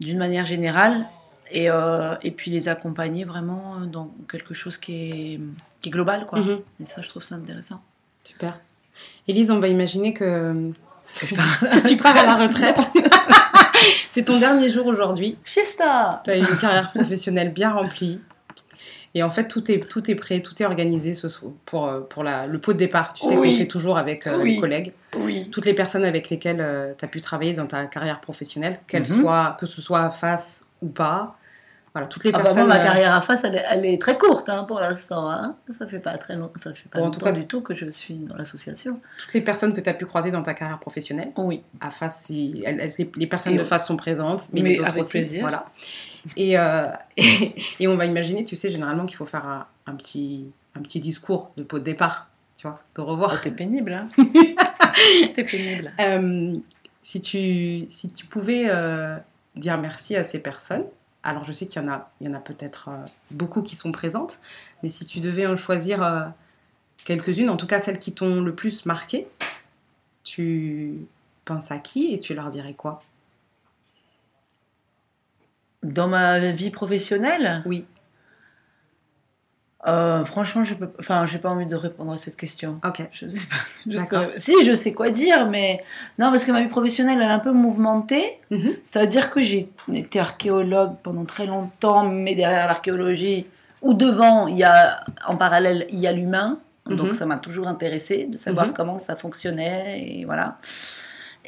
d'une 0.00 0.18
manière 0.18 0.46
générale 0.46 1.06
et, 1.50 1.70
euh, 1.70 2.14
et, 2.22 2.30
puis 2.30 2.50
les 2.50 2.68
accompagner 2.68 3.24
vraiment 3.24 3.80
dans 3.80 4.10
quelque 4.30 4.54
chose 4.54 4.76
qui 4.76 4.94
est, 4.94 5.40
qui 5.80 5.88
est 5.88 5.92
global. 5.92 6.26
Quoi. 6.26 6.40
Mm-hmm. 6.40 6.60
Et 6.82 6.86
ça, 6.86 7.02
je 7.02 7.08
trouve 7.08 7.22
ça 7.22 7.34
intéressant. 7.36 7.80
Super. 8.24 8.58
Élise, 9.28 9.50
on 9.50 9.60
va 9.60 9.68
imaginer 9.68 10.12
que, 10.12 10.72
tu 11.86 11.96
pars 11.96 12.16
à 12.16 12.24
la 12.24 12.36
retraite. 12.36 12.80
c'est 14.08 14.24
ton 14.24 14.38
dernier 14.38 14.68
jour 14.68 14.86
aujourd'hui. 14.86 15.38
Fiesta 15.44 16.22
Tu 16.24 16.30
as 16.30 16.36
une 16.36 16.58
carrière 16.58 16.92
professionnelle 16.92 17.52
bien 17.52 17.72
remplie. 17.72 18.20
Et 19.16 19.22
en 19.22 19.30
fait, 19.30 19.48
tout 19.48 19.70
est, 19.70 19.88
tout 19.88 20.10
est 20.10 20.14
prêt, 20.14 20.40
tout 20.40 20.62
est 20.62 20.66
organisé 20.66 21.14
ce, 21.14 21.26
pour, 21.64 21.86
euh, 21.86 22.00
pour 22.00 22.22
la, 22.22 22.46
le 22.46 22.58
pot 22.58 22.74
de 22.74 22.78
départ. 22.78 23.14
Tu 23.14 23.26
sais 23.26 23.34
qu'on 23.34 23.50
fait 23.50 23.66
toujours 23.66 23.96
avec 23.96 24.26
euh, 24.26 24.44
les 24.44 24.58
collègues. 24.58 24.92
Oui. 25.16 25.48
Toutes 25.50 25.64
les 25.64 25.72
personnes 25.72 26.04
avec 26.04 26.28
lesquelles 26.28 26.60
euh, 26.60 26.92
tu 26.98 27.02
as 27.02 27.08
pu 27.08 27.22
travailler 27.22 27.54
dans 27.54 27.64
ta 27.64 27.86
carrière 27.86 28.20
professionnelle, 28.20 28.78
qu'elles 28.86 29.08
mhm. 29.08 29.22
soient, 29.22 29.56
que 29.58 29.64
ce 29.64 29.80
soit 29.80 30.10
face 30.10 30.66
ou 30.82 30.88
pas. 30.88 31.38
Voilà, 31.96 32.08
toutes 32.08 32.24
les 32.24 32.30
ah 32.34 32.36
bah 32.36 32.44
personnes. 32.44 32.66
moi, 32.66 32.76
ma 32.76 32.84
carrière 32.84 33.14
à 33.14 33.22
face, 33.22 33.40
elle 33.42 33.86
est, 33.86 33.98
très 33.98 34.18
courte 34.18 34.50
hein, 34.50 34.64
pour 34.64 34.80
l'instant. 34.80 35.30
Hein. 35.30 35.56
Ça 35.78 35.86
fait 35.86 35.98
pas 35.98 36.18
très 36.18 36.36
long, 36.36 36.52
ça 36.62 36.74
fait 36.74 36.90
pas 36.90 36.98
longtemps 36.98 37.32
du 37.32 37.46
tout 37.46 37.62
que 37.62 37.74
je 37.74 37.90
suis 37.90 38.16
dans 38.16 38.36
l'association. 38.36 39.00
Toutes 39.18 39.32
les 39.32 39.40
personnes 39.40 39.72
que 39.72 39.80
tu 39.80 39.88
as 39.88 39.94
pu 39.94 40.04
croiser 40.04 40.30
dans 40.30 40.42
ta 40.42 40.52
carrière 40.52 40.78
professionnelle. 40.78 41.30
Oui. 41.38 41.62
À 41.80 41.90
face, 41.90 42.24
si, 42.24 42.62
les 43.16 43.26
personnes 43.26 43.56
de 43.56 43.64
face 43.64 43.86
sont 43.86 43.96
présentes, 43.96 44.46
mais, 44.52 44.60
les 44.60 44.78
autres 44.78 44.98
aussi. 44.98 45.20
Plaisir. 45.20 45.40
Voilà. 45.40 45.64
Euh, 46.36 46.92
et, 47.16 47.54
et, 47.80 47.88
on 47.88 47.96
va 47.96 48.04
imaginer, 48.04 48.44
tu 48.44 48.56
sais, 48.56 48.68
généralement 48.68 49.06
qu'il 49.06 49.16
faut 49.16 49.24
faire 49.24 49.66
un, 49.86 49.94
petit, 49.94 50.44
un 50.78 50.82
petit 50.82 51.00
discours 51.00 51.50
de 51.56 51.62
pot 51.62 51.78
de 51.78 51.84
départ, 51.84 52.28
tu 52.58 52.66
vois, 52.66 52.78
de 52.94 53.00
revoir. 53.00 53.32
Oh, 53.34 53.38
t'es 53.42 53.52
pénible, 53.52 53.94
hein 53.94 54.08
T'es 55.34 55.44
pénible. 55.44 55.92
Euh, 55.98 56.58
si, 57.00 57.22
tu, 57.22 57.86
si 57.88 58.10
tu 58.12 58.26
pouvais 58.26 58.66
euh, 58.66 59.16
dire 59.54 59.80
merci 59.80 60.14
à 60.14 60.24
ces 60.24 60.40
personnes, 60.40 60.84
alors 61.26 61.44
je 61.44 61.52
sais 61.52 61.66
qu'il 61.66 61.82
y 61.82 61.84
en 61.84 61.88
a, 61.88 62.08
il 62.20 62.28
y 62.28 62.30
en 62.30 62.34
a 62.34 62.40
peut-être 62.40 62.88
beaucoup 63.32 63.62
qui 63.62 63.74
sont 63.74 63.90
présentes, 63.90 64.38
mais 64.82 64.88
si 64.88 65.04
tu 65.06 65.20
devais 65.20 65.46
en 65.46 65.56
choisir 65.56 66.32
quelques-unes, 67.04 67.50
en 67.50 67.56
tout 67.56 67.66
cas 67.66 67.80
celles 67.80 67.98
qui 67.98 68.12
t'ont 68.12 68.40
le 68.40 68.54
plus 68.54 68.86
marqué, 68.86 69.26
tu 70.22 70.94
penses 71.44 71.72
à 71.72 71.78
qui 71.78 72.14
et 72.14 72.18
tu 72.18 72.34
leur 72.34 72.50
dirais 72.50 72.74
quoi? 72.74 73.02
Dans 75.82 76.08
ma 76.08 76.38
vie 76.52 76.70
professionnelle? 76.70 77.62
Oui. 77.66 77.84
Euh, 79.86 80.24
franchement, 80.24 80.64
je 80.64 80.74
peux, 80.74 80.88
enfin, 80.98 81.26
j'ai 81.26 81.38
pas 81.38 81.50
envie 81.50 81.66
de 81.66 81.76
répondre 81.76 82.12
à 82.12 82.18
cette 82.18 82.36
question. 82.36 82.80
Ok. 82.84 83.06
Je 83.12 83.28
sais 83.28 84.06
pas. 84.10 84.28
si, 84.38 84.52
je 84.64 84.74
sais 84.74 84.92
quoi 84.92 85.10
dire, 85.10 85.46
mais 85.46 85.80
non, 86.18 86.30
parce 86.30 86.44
que 86.44 86.50
ma 86.50 86.62
vie 86.62 86.68
professionnelle, 86.68 87.18
elle 87.20 87.28
est 87.28 87.32
un 87.32 87.38
peu 87.38 87.52
mouvementée. 87.52 88.38
Mhm. 88.50 88.74
Ça 88.84 89.00
veut 89.00 89.06
dire 89.06 89.30
que 89.30 89.42
j'ai 89.42 89.68
été 89.92 90.18
archéologue 90.18 90.94
pendant 91.02 91.24
très 91.24 91.46
longtemps, 91.46 92.04
mais 92.04 92.34
derrière 92.34 92.66
l'archéologie 92.66 93.46
ou 93.82 93.94
devant, 93.94 94.48
il 94.48 94.56
y 94.56 94.64
a, 94.64 95.04
en 95.28 95.36
parallèle, 95.36 95.86
il 95.90 96.00
y 96.00 96.06
a 96.06 96.12
l'humain. 96.12 96.58
Donc 96.86 97.08
mhm. 97.08 97.14
ça 97.14 97.26
m'a 97.26 97.36
toujours 97.36 97.66
intéressé 97.66 98.26
de 98.30 98.38
savoir 98.38 98.68
mhm. 98.68 98.72
comment 98.72 99.00
ça 99.00 99.16
fonctionnait 99.16 100.04
et 100.06 100.24
voilà. 100.24 100.56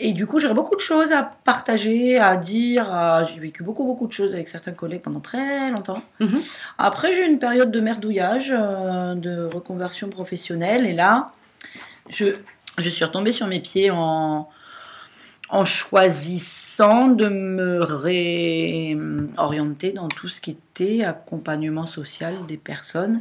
Et 0.01 0.13
du 0.13 0.27
coup, 0.27 0.39
j'aurais 0.39 0.55
beaucoup 0.55 0.77
de 0.77 0.81
choses 0.81 1.11
à 1.13 1.23
partager, 1.45 2.19
à 2.19 2.37
dire. 2.37 2.93
à- 2.93 3.25
J'ai 3.25 3.39
vécu 3.41 3.63
beaucoup, 3.65 3.85
beaucoup 3.85 4.07
de 4.07 4.13
choses 4.13 4.33
avec 4.33 4.49
certains 4.49 4.73
collègues 4.73 5.03
pendant 5.03 5.21
très 5.21 5.71
longtemps. 5.71 6.03
Mhm. 6.21 6.41
Après, 6.79 7.13
j'ai 7.15 7.25
eu 7.25 7.29
une 7.29 7.39
période 7.41 7.71
de 7.71 7.81
merdouillage, 7.81 8.55
euh, 8.57 9.15
de 9.15 9.45
reconversion 9.45 10.09
professionnelle. 10.09 10.87
Et 10.87 10.93
là, 10.93 11.33
je, 12.11 12.37
je 12.79 12.89
suis 12.89 13.05
retombée 13.05 13.33
sur 13.33 13.47
mes 13.49 13.61
pieds 13.61 13.91
en, 13.91 14.49
en 15.49 15.65
choisissant 15.65 17.09
de 17.09 17.27
me 17.29 17.83
réorienter 17.83 19.93
dans 19.93 20.09
tout 20.09 20.29
ce 20.29 20.41
qui 20.41 20.53
était 20.53 21.05
accompagnement 21.05 21.87
social 21.87 22.35
des 22.47 22.57
personnes. 22.57 23.21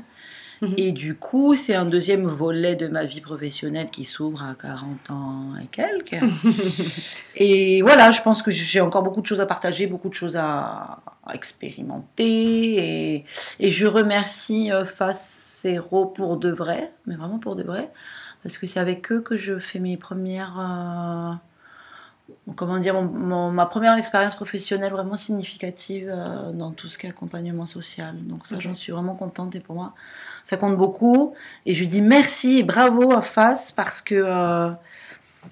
Mhm. 0.61 0.73
Et 0.77 0.91
du 0.91 1.15
coup, 1.15 1.55
c'est 1.55 1.75
un 1.75 1.85
deuxième 1.85 2.25
volet 2.27 2.75
de 2.75 2.87
ma 2.87 3.03
vie 3.05 3.21
professionnelle 3.21 3.89
qui 3.91 4.05
s'ouvre 4.05 4.43
à 4.43 4.55
40 4.59 5.11
ans 5.11 5.55
et 5.61 5.67
quelques. 5.67 6.17
et 7.35 7.81
voilà, 7.81 8.11
je 8.11 8.21
pense 8.21 8.41
que 8.41 8.51
j'ai 8.51 8.81
encore 8.81 9.03
beaucoup 9.03 9.21
de 9.21 9.27
choses 9.27 9.41
à 9.41 9.45
partager, 9.45 9.87
beaucoup 9.87 10.09
de 10.09 10.13
choses 10.15 10.35
à, 10.35 10.99
à 11.25 11.33
expérimenter. 11.35 13.13
Et, 13.17 13.25
et 13.59 13.69
je 13.69 13.85
remercie 13.85 14.71
euh, 14.71 14.85
Facero 14.85 16.05
pour 16.05 16.37
de 16.37 16.49
vrai, 16.49 16.91
mais 17.05 17.15
vraiment 17.15 17.39
pour 17.39 17.55
de 17.55 17.63
vrai, 17.63 17.89
parce 18.43 18.57
que 18.57 18.65
c'est 18.67 18.79
avec 18.79 19.11
eux 19.11 19.21
que 19.21 19.35
je 19.35 19.59
fais 19.59 19.79
mes 19.79 19.97
premières. 19.97 20.55
euh, 20.59 21.33
comment 22.55 22.77
dire, 22.79 22.93
mon- 22.93 23.03
mon- 23.03 23.51
ma 23.51 23.65
première 23.65 23.95
expérience 23.97 24.35
professionnelle 24.35 24.91
vraiment 24.91 25.17
significative 25.17 26.09
euh, 26.13 26.51
dans 26.51 26.71
tout 26.71 26.87
ce 26.87 26.97
qui 26.97 27.05
est 27.05 27.09
accompagnement 27.09 27.65
social. 27.65 28.15
Donc 28.25 28.47
ça, 28.47 28.55
Ok. 28.55 28.61
j'en 28.63 28.75
suis 28.75 28.91
vraiment 28.91 29.15
contente 29.15 29.55
et 29.55 29.59
pour 29.59 29.75
moi, 29.75 29.93
ça 30.47 30.55
compte 30.55 30.77
beaucoup. 30.77 31.35
Et 31.65 31.73
je 31.73 31.83
dis 31.83 32.01
merci 32.01 32.59
et 32.59 32.63
bravo 32.63 33.11
à 33.13 33.21
FAS 33.21 33.73
parce 33.75 34.01
que 34.01 34.15
euh, 34.15 34.69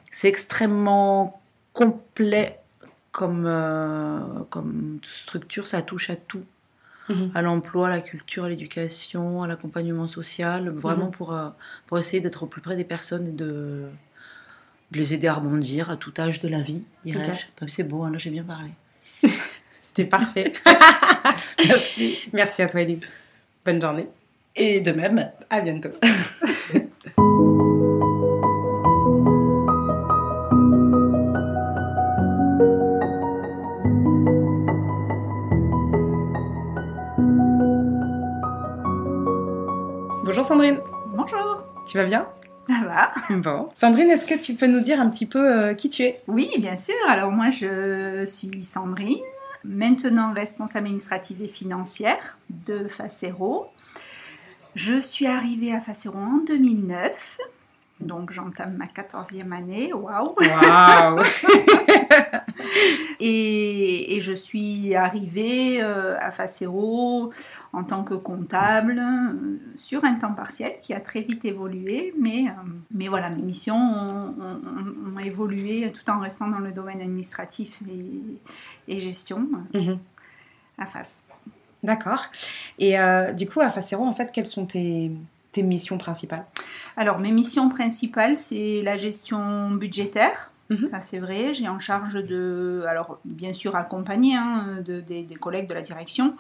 c'est 0.09 0.29
extrêmement 0.29 1.37
complet 1.73 2.57
comme, 3.11 3.43
euh, 3.45 4.19
comme 4.49 4.99
structure, 5.21 5.67
ça 5.67 5.81
touche 5.81 6.09
à 6.09 6.15
tout. 6.15 6.45
Mhm. 7.09 7.31
À 7.35 7.41
l'emploi, 7.41 7.87
à 7.87 7.89
la 7.89 7.99
culture, 7.99 8.45
à 8.45 8.49
l'éducation, 8.49 9.43
à 9.43 9.47
l'accompagnement 9.47 10.07
social, 10.07 10.69
vraiment 10.69 11.07
Mhm. 11.07 11.11
pour, 11.11 11.33
euh, 11.33 11.49
pour 11.87 11.99
essayer 11.99 12.21
d'être 12.21 12.43
au 12.43 12.45
plus 12.45 12.61
près 12.61 12.77
des 12.77 12.85
personnes 12.85 13.27
et 13.27 13.33
de, 13.33 13.83
de 14.91 14.97
les 14.97 15.13
aider 15.13 15.27
à 15.27 15.33
rebondir 15.33 15.89
à 15.91 15.97
tout 15.97 16.13
âge 16.17 16.39
de 16.39 16.47
la 16.47 16.61
vie, 16.61 16.81
dirais-je. 17.03 17.67
C'est 17.69 17.83
beau, 17.83 18.03
hein, 18.03 18.11
là 18.11 18.17
j'ai 18.17 18.29
bien 18.29 18.43
parlé. 18.45 18.69
C'était 19.81 20.05
parfait. 20.05 20.53
Merci 22.33 22.61
à 22.61 22.67
toi, 22.69 22.79
Elise. 22.79 23.01
Bonne 23.65 23.81
journée. 23.81 24.07
Et 24.55 24.79
de 24.79 24.91
même, 24.91 25.31
À 25.49 25.59
bientôt. 25.61 25.89
Bonjour 40.23 40.45
Sandrine, 40.45 40.79
Bonjour, 41.15 41.63
tu 41.87 41.97
vas 41.97 42.05
bien? 42.05 42.27
Ça 42.67 42.81
va 42.85 43.35
Bon. 43.37 43.69
Sandrine, 43.75 44.09
est-ce 44.09 44.25
que 44.25 44.33
tu 44.33 44.55
peux 44.55 44.65
nous 44.67 44.79
dire 44.79 44.99
un 44.99 45.09
petit 45.09 45.27
peu 45.27 45.39
euh, 45.39 45.73
qui 45.75 45.89
tu 45.89 46.01
es? 46.03 46.19
Oui, 46.27 46.49
bien 46.57 46.77
sûr. 46.77 46.95
Alors 47.07 47.31
moi, 47.31 47.51
je 47.51 48.25
suis 48.25 48.63
Sandrine, 48.63 49.19
maintenant 49.63 50.33
responsable 50.33 50.87
administrative 50.87 51.43
et 51.43 51.47
financière 51.47 52.37
de 52.49 52.87
Facero. 52.87 53.67
Je 54.75 54.99
suis 54.99 55.25
arrivée 55.27 55.73
à 55.73 55.79
Facero 55.79 56.17
en 56.17 56.37
2009, 56.45 57.39
donc 58.01 58.31
j'entame 58.33 58.75
ma 58.75 58.85
14e 58.87 59.51
année, 59.53 59.93
waouh! 59.93 60.35
Waouh! 60.37 61.23
Et, 63.21 64.17
et 64.17 64.21
je 64.21 64.33
suis 64.33 64.93
arrivée 64.95 65.81
euh, 65.81 66.17
à 66.19 66.31
Facero 66.31 67.31
en 67.71 67.83
tant 67.85 68.03
que 68.03 68.13
comptable 68.13 68.99
euh, 68.99 69.57
sur 69.77 70.03
un 70.03 70.15
temps 70.15 70.33
partiel 70.33 70.73
qui 70.81 70.93
a 70.93 70.99
très 70.99 71.21
vite 71.21 71.45
évolué, 71.45 72.13
mais, 72.19 72.47
euh, 72.49 72.51
mais 72.91 73.07
voilà, 73.07 73.29
mes 73.29 73.41
missions 73.41 73.77
ont, 73.77 74.35
ont- 74.37 75.15
ont 75.15 75.19
évolué 75.19 75.91
tout 75.93 76.09
en 76.11 76.19
restant 76.19 76.49
dans 76.49 76.59
le 76.59 76.71
domaine 76.73 76.99
administratif 76.99 77.79
et, 78.87 78.93
et 78.93 78.99
gestion 78.99 79.47
Mhm. 79.73 79.97
à 80.77 80.85
face. 80.85 81.23
D'accord. 81.85 82.25
Et 82.79 82.99
euh, 82.99 83.31
du 83.31 83.47
coup, 83.47 83.61
à 83.61 83.69
Facero, 83.69 84.03
en 84.03 84.13
fait, 84.13 84.31
quelles 84.33 84.45
sont 84.47 84.65
tes, 84.65 85.11
tes 85.51 85.61
missions 85.63 85.97
principales? 85.97 86.45
Alors, 86.97 87.19
mes 87.19 87.31
missions 87.31 87.69
principales, 87.69 88.35
c'est 88.37 88.81
la 88.83 88.97
gestion 88.97 89.71
budgétaire. 89.71 90.51
Mhm. 90.71 90.87
Ça, 90.87 90.99
c'est 90.99 91.19
vrai. 91.19 91.53
J'ai 91.53 91.67
en 91.67 91.79
charge 91.79 92.15
de, 92.15 92.83
alors 92.89 93.19
bien 93.23 93.53
sûr 93.53 93.75
accompagné 93.75 94.35
hein, 94.35 94.77
de- 94.83 94.99
des, 94.99 95.21
des 95.21 95.35
collègues 95.35 95.69
de 95.69 95.75
la 95.75 95.83
direction. 95.83 96.35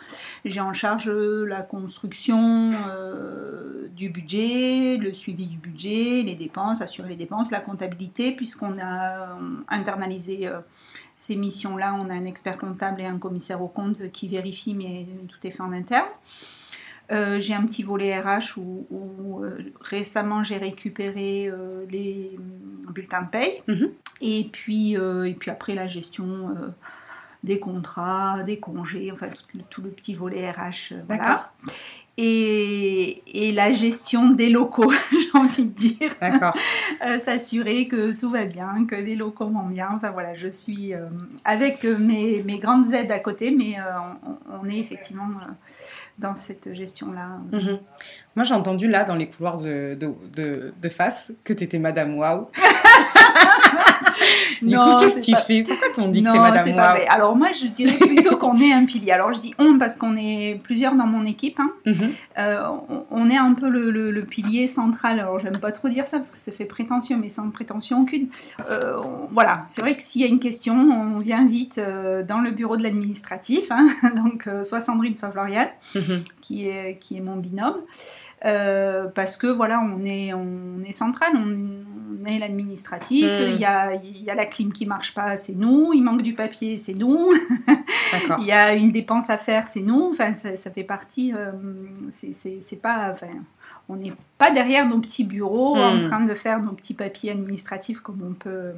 J'ai 0.45 0.61
en 0.61 0.73
charge 0.73 1.07
la 1.07 1.61
construction 1.61 2.73
euh, 2.87 3.87
du 3.95 4.09
budget, 4.09 4.97
le 4.97 5.13
suivi 5.13 5.45
du 5.45 5.57
budget, 5.57 6.23
les 6.25 6.33
dépenses, 6.33 6.81
assurer 6.81 7.09
les 7.09 7.15
dépenses, 7.15 7.51
la 7.51 7.59
comptabilité, 7.59 8.31
puisqu'on 8.31 8.79
a 8.81 9.11
euh, 9.11 9.25
internalisé 9.69 10.47
euh, 10.47 10.57
ces 11.17 11.35
missions-là. 11.35 11.95
On 11.99 12.09
a 12.09 12.13
un 12.13 12.25
expert 12.25 12.57
comptable 12.57 13.01
et 13.01 13.05
un 13.05 13.17
commissaire 13.17 13.61
au 13.61 13.67
compte 13.67 14.11
qui 14.11 14.27
vérifie, 14.27 14.73
mais 14.73 15.05
tout 15.27 15.45
est 15.47 15.51
fait 15.51 15.61
en 15.63 15.71
interne. 15.73 16.07
Euh, 17.11 17.39
j'ai 17.39 17.53
un 17.53 17.63
petit 17.65 17.83
volet 17.83 18.19
RH 18.19 18.57
où, 18.57 18.87
où, 18.89 19.43
euh, 19.43 19.71
récemment 19.81 20.43
j'ai 20.43 20.57
récupéré 20.57 21.47
euh, 21.47 21.85
les 21.91 22.31
bulletins 22.91 23.21
de 23.21 23.29
paye. 23.29 23.61
Mhm. 23.67 23.91
Et, 24.21 24.49
puis, 24.51 24.93
et 24.93 25.33
puis 25.37 25.51
après 25.51 25.75
la 25.75 25.87
gestion 25.87 26.55
des 27.43 27.59
contrats, 27.59 28.41
des 28.43 28.57
congés, 28.57 29.11
enfin 29.11 29.27
tout, 29.27 29.43
le- 29.57 29.63
tout 29.69 29.81
le 29.83 29.89
petit 29.89 30.15
volet 30.15 30.49
RH. 30.49 30.93
voilà. 31.05 31.23
D'accord. 31.23 31.53
Et, 32.17 33.21
et 33.33 33.51
la 33.51 33.73
gestion 33.73 34.29
des 34.29 34.49
locaux, 34.49 34.91
j'ai 35.11 35.37
envie 35.37 35.65
de 35.65 35.73
dire. 35.77 36.11
D'accord. 36.21 36.55
Euh, 37.05 37.19
S'assurer 37.19 37.87
que 37.87 38.13
tout 38.13 38.29
va 38.29 38.45
bien, 38.45 38.85
que 38.87 38.95
les 38.95 39.15
locaux 39.15 39.47
vont 39.47 39.65
bien. 39.67 39.89
Enfin 39.93 40.11
voilà, 40.11 40.33
je 40.35 40.47
suis 40.47 40.93
euh, 40.93 41.07
avec 41.43 41.83
euh, 41.83 41.97
mes, 41.97 42.41
mes 42.43 42.57
grandes 42.57 42.93
aides 42.93 43.11
à 43.11 43.19
côté, 43.19 43.51
mais 43.51 43.75
euh, 43.77 43.81
on, 44.25 44.61
on 44.65 44.69
est 44.69 44.77
effectivement 44.77 45.27
dans 46.17 46.35
cette 46.35 46.73
gestion-là. 46.73 47.37
Mhm. 47.51 47.79
Moi, 48.37 48.43
j'ai 48.45 48.53
entendu 48.53 48.87
là, 48.87 49.03
dans 49.05 49.15
les 49.15 49.27
couloirs 49.27 49.59
de, 49.59 49.97
de, 49.99 50.13
de, 50.35 50.73
de 50.81 50.89
face, 50.89 51.31
que 51.43 51.53
tu 51.53 51.63
étais 51.63 51.79
Madame 51.79 52.15
Waouh. 52.17 52.47
Du 54.61 54.73
Non, 54.73 54.81
coup, 54.97 54.99
qu'est-ce 55.01 55.19
que 55.19 55.25
tu 55.25 55.31
pas- 55.33 55.41
fais? 55.41 55.63
Pourquoi 55.63 55.87
t'on 55.93 56.09
dit 56.09 56.23
que 56.23 56.31
t'es 56.31 56.37
Madame 56.39 56.75
pas 56.75 56.91
vrai. 56.93 57.05
Alors 57.07 57.35
moi, 57.35 57.49
je 57.59 57.67
dirais 57.67 57.97
plutôt 57.97 58.37
qu'on 58.41 58.59
est 58.59 58.71
un 58.73 58.85
pilier. 58.85 59.11
Alors 59.11 59.33
je 59.33 59.39
dis 59.39 59.53
on 59.59 59.77
parce 59.77 59.97
qu'on 59.97 60.15
est 60.17 60.59
plusieurs 60.63 60.95
dans 60.95 61.05
mon 61.07 61.25
équipe. 61.25 61.59
hein. 61.59 61.71
Mhm. 61.85 62.11
Euh, 62.37 62.63
on, 63.11 63.29
est 63.29 63.37
un 63.37 63.53
peu 63.53 63.69
le, 63.69 63.91
le- 63.91 64.11
le 64.11 64.21
pilier 64.23 64.67
central. 64.67 65.19
Alors 65.19 65.39
j'aime 65.39 65.57
pas 65.59 65.71
trop 65.71 65.89
dire 65.89 66.07
ça 66.07 66.17
parce 66.17 66.31
que 66.31 66.37
ça 66.37 66.51
fait 66.51 66.65
prétention, 66.65 67.17
mais 67.21 67.29
sans 67.29 67.49
prétention 67.49 68.01
aucune. 68.01 68.27
Euh, 68.69 68.95
on- 69.03 69.27
voilà, 69.33 69.63
c'est 69.67 69.81
vrai 69.81 69.95
que 69.95 70.03
s'il 70.03 70.21
y 70.21 70.23
a 70.23 70.27
une 70.27 70.39
question, 70.39 70.75
on 70.75 71.19
vient 71.19 71.45
vite 71.45 71.77
euh, 71.77 72.23
dans 72.23 72.39
le 72.39 72.51
bureau 72.51 72.77
de 72.77 72.83
l'administratif. 72.83 73.65
hein. 73.71 73.87
Donc 74.15 74.47
soit 74.63 74.81
Sandrine, 74.81 75.15
soit 75.15 75.29
Floriane 75.31 75.69
Mhm. 75.95 76.23
qui 76.41 76.67
est, 76.67 76.97
qui 77.01 77.17
est 77.17 77.21
mon 77.21 77.35
binôme. 77.37 77.75
Euh, 78.43 79.05
parce 79.15 79.37
que 79.37 79.47
voilà, 79.47 79.79
on 79.81 80.05
est, 80.05 80.33
on 80.33 80.83
est 80.87 80.91
central, 80.91 81.29
on, 81.35 81.47
on 82.07 82.25
est 82.25 82.39
l'administratif, 82.39 83.25
Mm. 83.25 83.51
il 83.53 83.59
y, 83.59 83.65
a, 83.65 83.93
y 83.95 84.29
a 84.29 84.35
la 84.35 84.45
clim 84.45 84.71
qui 84.71 84.85
marche 84.85 85.13
pas, 85.13 85.37
c'est 85.37 85.53
nous, 85.55 85.91
il 85.93 86.01
manque 86.03 86.21
du 86.21 86.33
papier, 86.33 86.77
c'est 86.77 86.93
nous, 86.93 87.31
il 88.39 88.45
y 88.45 88.51
a 88.51 88.73
une 88.73 88.91
dépense 88.91 89.29
à 89.29 89.37
faire, 89.37 89.67
c'est 89.67 89.81
nous, 89.81 90.09
enfin 90.11 90.33
ça, 90.35 90.55
ça 90.57 90.69
fait 90.71 90.83
partie, 90.83 91.33
euh, 91.33 91.51
c'est- 92.09 92.81
pas, 92.81 93.11
enfin, 93.13 93.27
on 93.87 93.95
n'est 93.95 94.13
pas 94.37 94.49
derrière 94.51 94.87
nos 94.87 94.99
petits 94.99 95.23
bureaux 95.23 95.75
en 95.77 95.97
Mm. 95.97 96.01
train 96.01 96.19
de 96.21 96.33
faire 96.33 96.59
nos 96.61 96.71
petits 96.71 96.93
papiers 96.95 97.31
administratifs 97.31 97.99
comme 97.99 98.19
on 98.27 98.33
peut, 98.33 98.71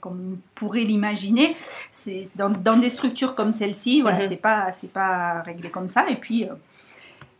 comme 0.00 0.34
on 0.34 0.38
pourrait 0.54 0.84
l'imaginer. 0.84 1.56
C'est 1.90 2.22
dans, 2.36 2.48
dans 2.50 2.76
des 2.76 2.88
structures 2.90 3.34
comme 3.34 3.52
celle-ci, 3.52 4.00
voilà, 4.02 4.18
Mhm. 4.18 4.22
c'est 4.22 4.36
pas, 4.40 4.70
c'est 4.72 4.92
pas 4.92 5.42
réglé 5.42 5.68
comme 5.68 5.88
ça. 5.88 6.08
Et 6.08 6.16
puis, 6.16 6.44
euh, 6.44 6.52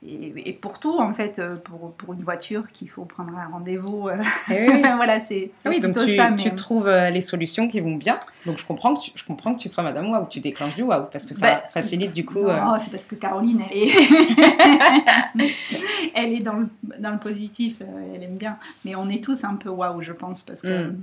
et, 0.06 0.48
et 0.48 0.52
pour 0.52 0.78
tout, 0.80 0.98
en 0.98 1.12
fait, 1.12 1.38
euh, 1.38 1.54
pour, 1.56 1.92
pour 1.94 2.12
une 2.14 2.22
voiture 2.22 2.64
qu'il 2.72 2.88
faut 2.90 3.04
prendre 3.04 3.36
un 3.38 3.46
rendez-vous, 3.46 4.08
euh, 4.08 4.16
Eh 4.50 4.68
oui, 4.68 4.82
voilà, 4.96 5.20
c'est 5.20 5.50
Ah 5.64 5.68
oui, 5.68 5.78
donc 5.80 5.96
tu, 5.96 6.16
ça. 6.16 6.32
tu 6.36 6.48
mais- 6.48 6.54
trouves 6.56 6.88
euh, 6.88 7.10
les 7.10 7.20
solutions 7.20 7.68
qui 7.68 7.78
vont 7.80 7.94
bien. 7.96 8.18
Donc 8.44 8.58
je 8.58 8.66
comprends 8.66 8.96
que 8.96 9.02
tu, 9.02 9.12
je 9.14 9.24
comprends 9.24 9.54
que 9.54 9.60
tu 9.60 9.68
sois 9.68 9.84
Madame 9.84 10.10
Waouh, 10.10 10.26
tu 10.28 10.40
déclenches 10.40 10.74
du 10.74 10.82
Waouh, 10.82 11.06
parce 11.12 11.26
que 11.26 11.34
ça 11.34 11.46
Bah, 11.46 11.62
facilite 11.72 12.10
du 12.12 12.24
coup. 12.24 12.42
Non, 12.42 12.74
euh, 12.74 12.78
c'est 12.80 12.90
parce 12.90 13.04
que 13.04 13.14
Caroline, 13.14 13.62
elle 13.70 13.78
est, 13.78 13.92
elle 16.14 16.32
est 16.34 16.40
dans, 16.42 16.54
le, 16.56 16.68
dans 16.98 17.10
le 17.12 17.18
positif, 17.18 17.76
elle 18.14 18.22
aime 18.22 18.36
bien. 18.36 18.56
Mais 18.84 18.94
on 18.96 19.08
est 19.08 19.22
tous 19.22 19.44
un 19.44 19.54
peu 19.54 19.68
waouh, 19.68 20.02
je 20.02 20.12
pense, 20.12 20.42
parce 20.42 20.62
que 20.62 20.88
Mm. 20.88 20.98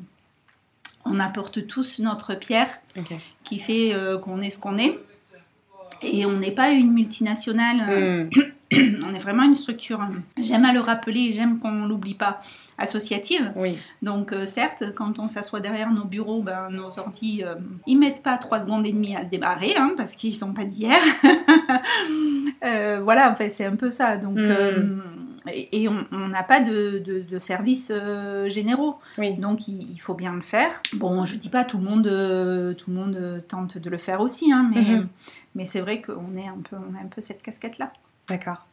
on 1.06 1.20
apporte 1.20 1.66
tous 1.68 2.00
notre 2.00 2.36
pierre 2.36 2.68
qui 3.46 3.60
fait 3.60 3.94
euh, 3.94 4.18
qu'on 4.18 4.42
est 4.42 4.50
ce 4.50 4.60
qu'on 4.60 4.78
est. 4.78 5.00
Et 6.02 6.26
on 6.26 6.32
n'est 6.34 6.52
pas 6.52 6.70
une 6.72 6.92
multinationale 6.92 7.86
euh, 7.90 8.24
Mm. 8.26 8.30
on 8.74 9.14
est 9.16 9.20
vraiment 9.20 9.44
une 9.44 9.56
structure, 9.56 10.00
j'aime 10.38 10.66
à 10.66 10.74
le 10.74 10.80
rappeler, 10.80 11.34
j'aime 11.34 11.60
qu'on 11.60 11.86
l'oublie 11.86 12.14
pas, 12.16 12.42
associative. 12.78 13.52
Oui. 13.58 13.78
Donc 14.02 14.32
euh, 14.32 14.46
certes, 14.46 14.84
quand 14.96 15.20
on 15.20 15.28
s'assoit 15.28 15.60
derrière 15.60 15.92
nos 15.92 16.06
bureaux, 16.06 16.42
ben, 16.42 16.70
nos 16.72 16.98
ordi, 16.98 17.44
euh, 17.44 17.56
ils 17.88 17.98
mettent 17.98 18.24
pas 18.24 18.38
trois 18.38 18.62
secondes 18.62 18.86
et 18.88 18.94
demie 18.94 19.16
à 19.18 19.26
se 19.26 19.30
démarrer, 19.30 19.76
hein, 19.76 19.92
parce 19.98 20.16
qu'ils 20.16 20.36
sont 20.36 20.54
pas 20.54 20.66
d'hier. 20.66 20.98
Euh, 22.66 23.00
voilà, 23.02 23.32
en 23.32 23.36
fait, 23.36 23.50
c'est 23.50 23.66
un 23.66 23.76
peu 23.78 23.90
ça. 23.90 24.18
Donc, 24.18 24.38
Mm. 24.38 25.02
et, 25.52 25.84
et 25.84 25.88
on 25.88 26.28
n'a 26.28 26.44
pas 26.44 26.60
de, 26.60 27.02
de- 27.06 27.22
de 27.22 27.40
services 27.40 27.92
généraux. 28.48 29.00
Oui. 29.18 29.34
Donc 29.36 29.68
il, 29.70 29.90
il 29.92 29.98
faut 30.02 30.14
bien 30.14 30.34
le 30.34 30.42
faire. 30.42 30.82
Bon, 30.94 31.26
je 31.26 31.38
dis 31.38 31.48
pas 31.50 31.64
tout 31.64 31.78
le 31.78 31.84
monde, 31.86 32.08
euh, 32.08 32.74
tout 32.74 32.92
le 32.92 32.98
monde 32.98 33.16
euh, 33.16 33.40
tente 33.40 33.78
de 33.78 33.90
le 33.90 33.98
faire 33.98 34.20
aussi, 34.20 34.52
hein, 34.52 34.70
mais, 34.74 34.82
Mhm. 34.82 35.08
mais 35.56 35.64
c'est 35.66 35.80
vrai 35.80 36.02
qu'on 36.02 36.36
est 36.38 36.48
un 36.48 36.58
peu, 36.70 36.76
on 36.76 36.94
a 36.98 37.02
un 37.02 37.08
peu 37.08 37.22
cette 37.22 37.42
casquette-là. 37.42 37.94
D'accord. 38.30 38.66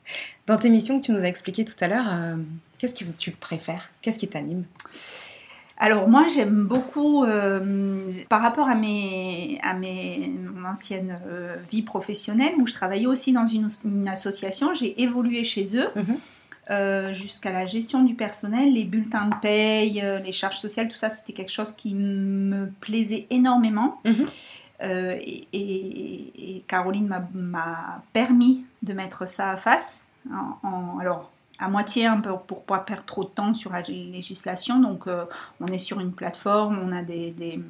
Dans 0.47 0.59
tes 0.59 0.69
missions 0.69 1.01
que 1.01 1.07
tu 1.07 1.13
nous 1.13 1.19
as 1.21 1.29
expliquées 1.29 1.65
tout 1.65 1.75
à 1.81 1.89
l'heure, 1.89 2.07
euh, 2.13 2.37
qu'est-ce 2.79 2.95
que 2.95 3.11
tu 3.11 3.31
préfères? 3.33 3.89
Qu'est-ce 4.03 4.19
qui 4.19 4.29
t'anime? 4.29 4.65
Alors 5.79 6.09
moi 6.09 6.27
j'aime 6.35 6.65
beaucoup, 6.65 7.25
euh, 7.25 8.11
par 8.31 8.41
rapport 8.41 8.69
à, 8.69 8.75
mes, 8.75 9.59
à 9.63 9.75
mes, 9.75 10.31
mon 10.55 10.67
ancienne 10.69 11.19
euh, 11.27 11.57
vie 11.71 11.83
professionnelle 11.83 12.55
où 12.59 12.67
je 12.67 12.73
travaillais 12.73 13.07
aussi 13.07 13.33
dans 13.33 13.47
une, 13.47 13.69
une 13.85 14.09
association, 14.09 14.75
j'ai 14.75 15.01
évolué 15.03 15.45
chez 15.45 15.77
eux 15.77 15.89
Mhm. 15.95 16.17
euh, 16.71 17.13
jusqu'à 17.13 17.53
la 17.53 17.67
gestion 17.67 18.03
du 18.05 18.15
personnel, 18.15 18.73
les 18.73 18.85
bulletins 18.85 19.27
de 19.27 19.35
paye, 19.43 20.03
les 20.25 20.33
charges 20.33 20.59
sociales, 20.59 20.89
tout 20.89 20.97
ça 20.97 21.11
c'était 21.11 21.35
quelque 21.35 21.53
chose 21.53 21.75
qui 21.75 21.93
me 21.93 22.71
plaisait 22.81 23.27
énormément. 23.31 24.01
Mhm. 24.07 24.27
Et, 24.83 25.47
et- 25.55 26.57
et 26.57 26.63
Caroline 26.69 27.09
m'a 27.35 28.03
permis 28.13 28.63
de 28.87 28.93
mettre 28.95 29.29
ça 29.29 29.51
à 29.51 29.57
face. 29.57 30.03
En, 30.33 30.67
en- 30.67 30.99
alors, 30.99 31.31
à 31.59 31.69
moitié, 31.69 32.07
un 32.07 32.21
peu 32.21 32.33
pour 32.47 32.65
pas 32.65 32.79
perdre 32.79 33.05
trop 33.07 33.25
de 33.25 33.29
temps 33.31 33.53
sur 33.55 33.73
la 33.73 33.81
législation. 33.83 34.79
Donc, 34.81 35.07
euh, 35.07 35.25
on 35.61 35.67
est 35.67 35.79
sur 35.79 36.01
une 36.01 36.13
plateforme, 36.13 36.79
on 36.83 36.93
a 36.97 37.03
des, 37.03 37.31
des- 37.33 37.61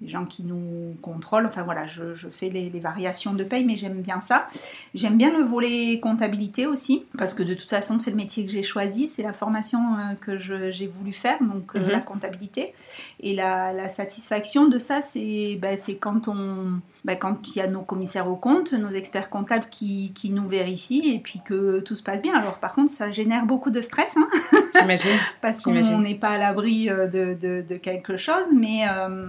des 0.00 0.10
gens 0.10 0.24
qui 0.24 0.44
nous 0.44 0.96
contrôlent. 1.02 1.46
Enfin, 1.46 1.62
voilà, 1.64 1.88
je, 1.88 2.14
je 2.14 2.28
fais 2.28 2.50
les, 2.50 2.70
les 2.70 2.78
variations 2.80 3.34
de 3.34 3.42
paye, 3.42 3.64
mais 3.64 3.76
j'aime 3.76 4.00
bien 4.00 4.20
ça. 4.20 4.48
J'aime 4.94 5.16
bien 5.18 5.36
le 5.36 5.42
volet 5.44 5.98
comptabilité 5.98 6.66
aussi, 6.68 7.02
parce 7.18 7.34
que 7.34 7.42
de 7.42 7.52
toute 7.54 7.68
façon, 7.68 7.98
c'est 7.98 8.10
le 8.10 8.16
métier 8.16 8.46
que 8.46 8.52
j'ai 8.52 8.62
choisi, 8.62 9.08
c'est 9.08 9.24
la 9.24 9.32
formation 9.32 9.80
euh, 9.96 10.14
que 10.20 10.38
j'ai 10.38 10.86
voulu 10.86 11.12
faire, 11.12 11.42
donc 11.42 11.72
euh, 11.74 11.80
Mhm. 11.80 11.88
la 11.88 12.00
comptabilité. 12.00 12.74
Et 13.20 13.34
la, 13.34 13.72
la 13.72 13.88
satisfaction 13.88 14.68
de 14.68 14.78
ça, 14.78 15.02
c'est 15.02 15.58
ben, 15.60 15.76
c'est 15.76 15.96
quand 15.96 16.28
on, 16.28 16.80
ben, 17.08 17.16
quand 17.18 17.36
il 17.48 17.56
y 17.56 17.60
a 17.62 17.66
nos 17.66 17.80
commissaires 17.80 18.28
aux 18.28 18.36
comptes, 18.36 18.74
nos 18.74 18.90
experts 18.90 19.30
comptables 19.30 19.64
qui, 19.70 20.12
qui 20.14 20.28
nous 20.30 20.46
vérifient 20.46 21.14
et 21.14 21.18
puis 21.18 21.40
que 21.44 21.80
tout 21.80 21.96
se 21.96 22.02
passe 22.02 22.20
bien. 22.20 22.34
Alors 22.34 22.58
par 22.58 22.74
contre, 22.74 22.90
ça 22.92 23.10
génère 23.10 23.46
beaucoup 23.46 23.70
de 23.70 23.80
stress 23.80 24.16
hein, 24.18 24.28
J'imagine. 24.78 25.18
parce 25.40 25.62
qu'on 25.62 25.72
n'est 25.72 26.14
pas 26.14 26.28
à 26.28 26.38
l'abri 26.38 26.90
euh, 26.90 27.06
de, 27.06 27.34
de- 27.40 27.64
de 27.66 27.76
quelque 27.78 28.18
chose, 28.18 28.44
mais, 28.54 28.82
euh, 28.88 29.26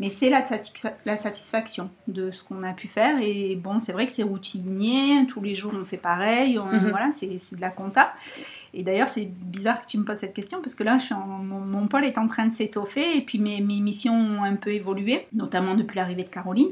mais 0.00 0.08
c'est 0.08 0.30
la, 0.30 0.44
la 1.04 1.16
satisfaction 1.18 1.90
de 2.08 2.30
ce 2.30 2.42
qu'on 2.42 2.62
a 2.62 2.72
pu 2.72 2.88
faire. 2.88 3.16
Et 3.22 3.54
bon, 3.62 3.78
c'est 3.78 3.92
vrai 3.92 4.06
que 4.06 4.12
c'est 4.12 4.22
routinier, 4.24 5.26
tous 5.28 5.42
les 5.42 5.54
jours 5.54 5.72
on 5.78 5.84
fait 5.84 5.98
pareil, 5.98 6.58
on- 6.58 6.64
Mhm. 6.64 6.88
voilà, 6.90 7.10
c'est 7.12 7.28
de 7.28 7.60
la 7.60 7.70
compta. 7.70 8.14
Et 8.76 8.82
d'ailleurs, 8.82 9.08
c'est 9.08 9.28
bizarre 9.30 9.80
que 9.82 9.86
tu 9.86 9.98
me 9.98 10.04
poses 10.04 10.18
cette 10.18 10.34
question 10.34 10.60
parce 10.60 10.74
que 10.74 10.82
là, 10.82 10.98
je 10.98 11.04
suis 11.06 11.14
en- 11.14 11.26
mon, 11.26 11.60
mon 11.60 11.86
pôle 11.86 12.04
est 12.04 12.18
en 12.18 12.26
train 12.26 12.46
de 12.46 12.52
s'étoffer 12.52 13.16
et 13.16 13.20
puis 13.20 13.38
mes, 13.38 13.60
mes 13.60 13.80
missions 13.80 14.14
ont 14.16 14.42
un 14.42 14.56
peu 14.56 14.70
évolué, 14.70 15.26
notamment 15.32 15.74
depuis 15.74 15.96
l'arrivée 15.96 16.24
de 16.24 16.28
Caroline, 16.28 16.68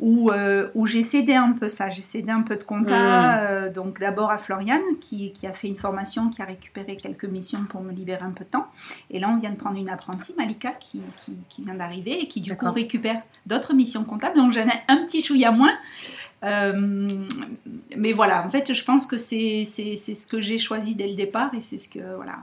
où, 0.00 0.30
euh, 0.30 0.68
où 0.74 0.86
j'ai 0.86 1.02
cédé 1.02 1.34
un 1.34 1.52
peu 1.52 1.68
ça, 1.68 1.90
j'ai 1.90 2.02
cédé 2.02 2.30
un 2.30 2.42
peu 2.42 2.56
de 2.56 2.62
compta. 2.64 2.90
Mm. 2.90 3.38
euh, 3.40 3.72
donc 3.72 4.00
d'abord 4.00 4.30
à 4.30 4.38
Floriane 4.38 4.82
qui, 5.00 5.32
qui 5.32 5.46
a 5.46 5.52
fait 5.52 5.68
une 5.68 5.76
formation, 5.76 6.28
qui 6.30 6.42
a 6.42 6.44
récupéré 6.44 6.96
quelques 6.96 7.24
missions 7.24 7.64
pour 7.68 7.82
me 7.82 7.92
libérer 7.92 8.22
un 8.24 8.30
peu 8.30 8.44
de 8.44 8.50
temps. 8.50 8.66
Et 9.10 9.18
là, 9.18 9.28
on 9.28 9.36
vient 9.36 9.50
de 9.50 9.56
prendre 9.56 9.76
une 9.78 9.88
apprentie, 9.90 10.34
Malika, 10.36 10.72
qui, 10.72 11.00
qui, 11.20 11.32
qui 11.48 11.62
vient 11.64 11.74
d'arriver 11.74 12.20
et 12.20 12.26
qui 12.28 12.40
du 12.40 12.50
coup 12.56 12.66
récupère 12.72 13.22
d'autres 13.46 13.74
missions 13.74 14.04
comptables. 14.04 14.36
Donc 14.36 14.52
j'en 14.52 14.66
ai 14.66 14.80
un 14.88 14.98
petit 15.06 15.22
chouïa 15.22 15.50
moins. 15.52 15.72
Euh, 16.44 17.24
mais 17.96 18.12
voilà, 18.12 18.44
en 18.46 18.50
fait, 18.50 18.72
je 18.72 18.84
pense 18.84 19.06
que 19.06 19.16
c'est 19.16 19.64
ce 19.64 20.26
que 20.26 20.40
j'ai 20.40 20.58
choisi 20.58 20.94
dès 20.94 21.08
le 21.08 21.14
départ 21.14 21.52
et 21.54 21.60
c'est 21.60 21.78
ce 21.78 21.88
que 21.88 22.16
voilà. 22.16 22.36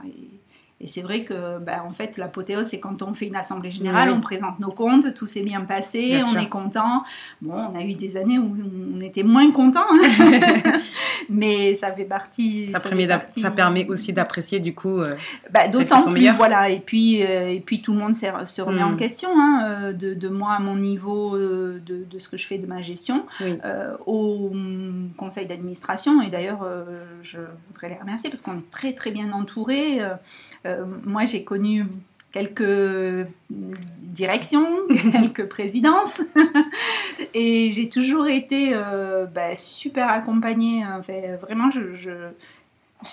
Et 0.78 0.86
c'est 0.86 1.00
vrai 1.00 1.22
que, 1.24 1.58
ben, 1.58 1.80
en 1.88 1.92
fait, 1.92 2.18
l'apothéose, 2.18 2.66
c'est 2.66 2.80
quand 2.80 3.00
on 3.02 3.14
fait 3.14 3.26
une 3.28 3.36
assemblée 3.36 3.70
générale, 3.70 4.10
Oui. 4.10 4.14
on 4.18 4.20
présente 4.20 4.60
nos 4.60 4.70
comptes, 4.70 5.14
tout 5.14 5.24
s'est 5.26 5.42
bien 5.42 5.62
passé, 5.62 6.06
Bien 6.08 6.24
on 6.26 6.32
sûr. 6.32 6.40
est 6.40 6.48
content. 6.48 7.02
Bon, 7.40 7.54
on 7.72 7.78
a 7.78 7.82
eu 7.82 7.94
des 7.94 8.16
années 8.18 8.38
où 8.38 8.54
on 8.94 9.00
était 9.00 9.22
moins 9.22 9.50
content, 9.52 9.86
hein. 9.90 10.00
mais 11.28 11.74
ça 11.74 11.92
fait 11.92 12.04
partie. 12.04 12.70
Ça, 12.72 12.80
permet 12.80 13.06
d'ap- 13.06 13.24
partie- 13.24 13.40
ça 13.40 13.50
permet 13.50 13.86
aussi 13.88 14.12
d'apprécier 14.12 14.60
du 14.60 14.74
coup. 14.74 15.00
euh, 15.00 15.16
qui 15.64 15.70
D'autant 15.70 16.02
plus, 16.04 16.12
meilleures. 16.12 16.36
voilà, 16.36 16.68
et 16.70 16.78
puis, 16.80 17.22
euh, 17.22 17.48
et 17.52 17.60
puis 17.60 17.80
tout 17.82 17.92
le 17.92 17.98
monde 17.98 18.14
se 18.14 18.60
remet 18.62 18.82
Mm. 18.82 18.92
en 18.92 18.96
question, 18.96 19.30
hein, 19.34 19.64
euh, 19.66 19.92
de, 19.92 20.14
de 20.14 20.28
moi 20.28 20.52
à 20.52 20.58
mon 20.60 20.76
niveau, 20.76 21.34
euh, 21.36 21.80
de, 21.86 22.04
de 22.04 22.18
ce 22.18 22.28
que 22.28 22.36
je 22.36 22.46
fais 22.46 22.58
de 22.58 22.66
ma 22.66 22.82
gestion, 22.82 23.24
Oui. 23.40 23.58
euh, 23.64 23.94
au 24.06 24.52
conseil 25.16 25.46
d'administration, 25.46 26.20
et 26.22 26.28
d'ailleurs, 26.28 26.66
je 27.22 27.38
voudrais 27.68 27.88
les 27.88 27.98
remercier 28.00 28.30
parce 28.30 28.42
qu'on 28.42 28.58
est 28.58 28.70
très 28.70 28.92
très 28.92 29.10
bien 29.10 29.32
entouré. 29.32 30.00
Moi, 31.04 31.24
j'ai 31.24 31.44
connu 31.44 31.84
quelques 32.32 33.26
directions, 33.48 34.66
quelques 35.12 35.48
présidences, 35.48 36.20
et 37.34 37.70
j'ai 37.70 37.88
toujours 37.88 38.26
été 38.26 38.72
euh, 38.74 39.26
bah, 39.26 39.56
super 39.56 40.08
accompagnée. 40.08 40.84
Enfin, 40.86 41.36
vraiment, 41.40 41.70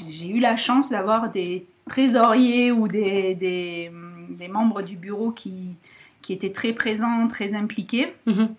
j'ai 0.10 0.28
eu 0.28 0.40
la 0.40 0.58
chance 0.58 0.90
d'avoir 0.90 1.32
des 1.32 1.66
trésoriers 1.90 2.72
ou 2.72 2.88
des, 2.88 3.36
des, 3.36 3.92
des 4.30 4.48
membres 4.48 4.82
du 4.82 4.96
bureau 4.98 5.32
qui, 5.32 5.76
qui 6.22 6.34
étaient 6.34 6.52
très 6.52 6.74
présents, 6.74 7.28
très 7.28 7.54
impliqués. 7.54 8.14
Mhm. 8.26 8.50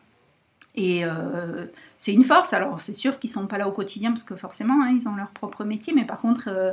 Et 0.77 1.05
euh, 1.05 1.67
c'est 1.99 2.13
une 2.13 2.25
force. 2.25 2.53
Alors, 2.53 2.81
c'est 2.81 2.93
sûr 2.93 3.19
qu'ils 3.19 3.31
ne 3.31 3.35
sont 3.35 3.47
pas 3.47 3.59
là 3.59 3.69
au 3.69 3.73
quotidien 3.73 4.11
parce 4.11 4.25
que 4.25 4.37
forcément, 4.37 4.83
hein, 4.83 4.95
ils 4.99 5.09
ont 5.09 5.15
leur 5.15 5.29
propre 5.29 5.65
métier, 5.65 5.93
mais 5.95 6.05
par 6.05 6.21
contre, 6.21 6.49
euh, 6.49 6.71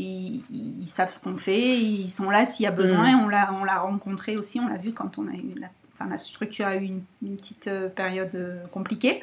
ils, 0.00 0.42
ils 0.82 0.88
savent 0.88 1.10
ce 1.12 1.20
qu'on 1.20 1.36
fait, 1.36 1.78
ils 1.80 2.10
sont 2.10 2.30
là 2.30 2.44
s'il 2.46 2.64
y 2.64 2.66
a 2.66 2.70
besoin. 2.72 3.12
Mhm. 3.16 3.24
On 3.24 3.28
l'a 3.28 3.52
on 3.60 3.64
l'a 3.64 3.78
rencontré 3.80 4.36
aussi, 4.36 4.60
on 4.60 4.68
l'a 4.68 4.76
vu 4.76 4.92
quand 4.92 5.18
on 5.18 5.26
a 5.28 5.32
eu 5.34 5.54
la, 5.58 5.68
enfin, 5.94 6.08
la 6.10 6.18
structure 6.18 6.66
a 6.66 6.76
eu 6.76 6.84
une, 6.84 7.02
une 7.22 7.36
petite 7.36 7.66
euh, 7.68 7.88
période 7.88 8.34
euh, 8.34 8.64
compliquée 8.72 9.20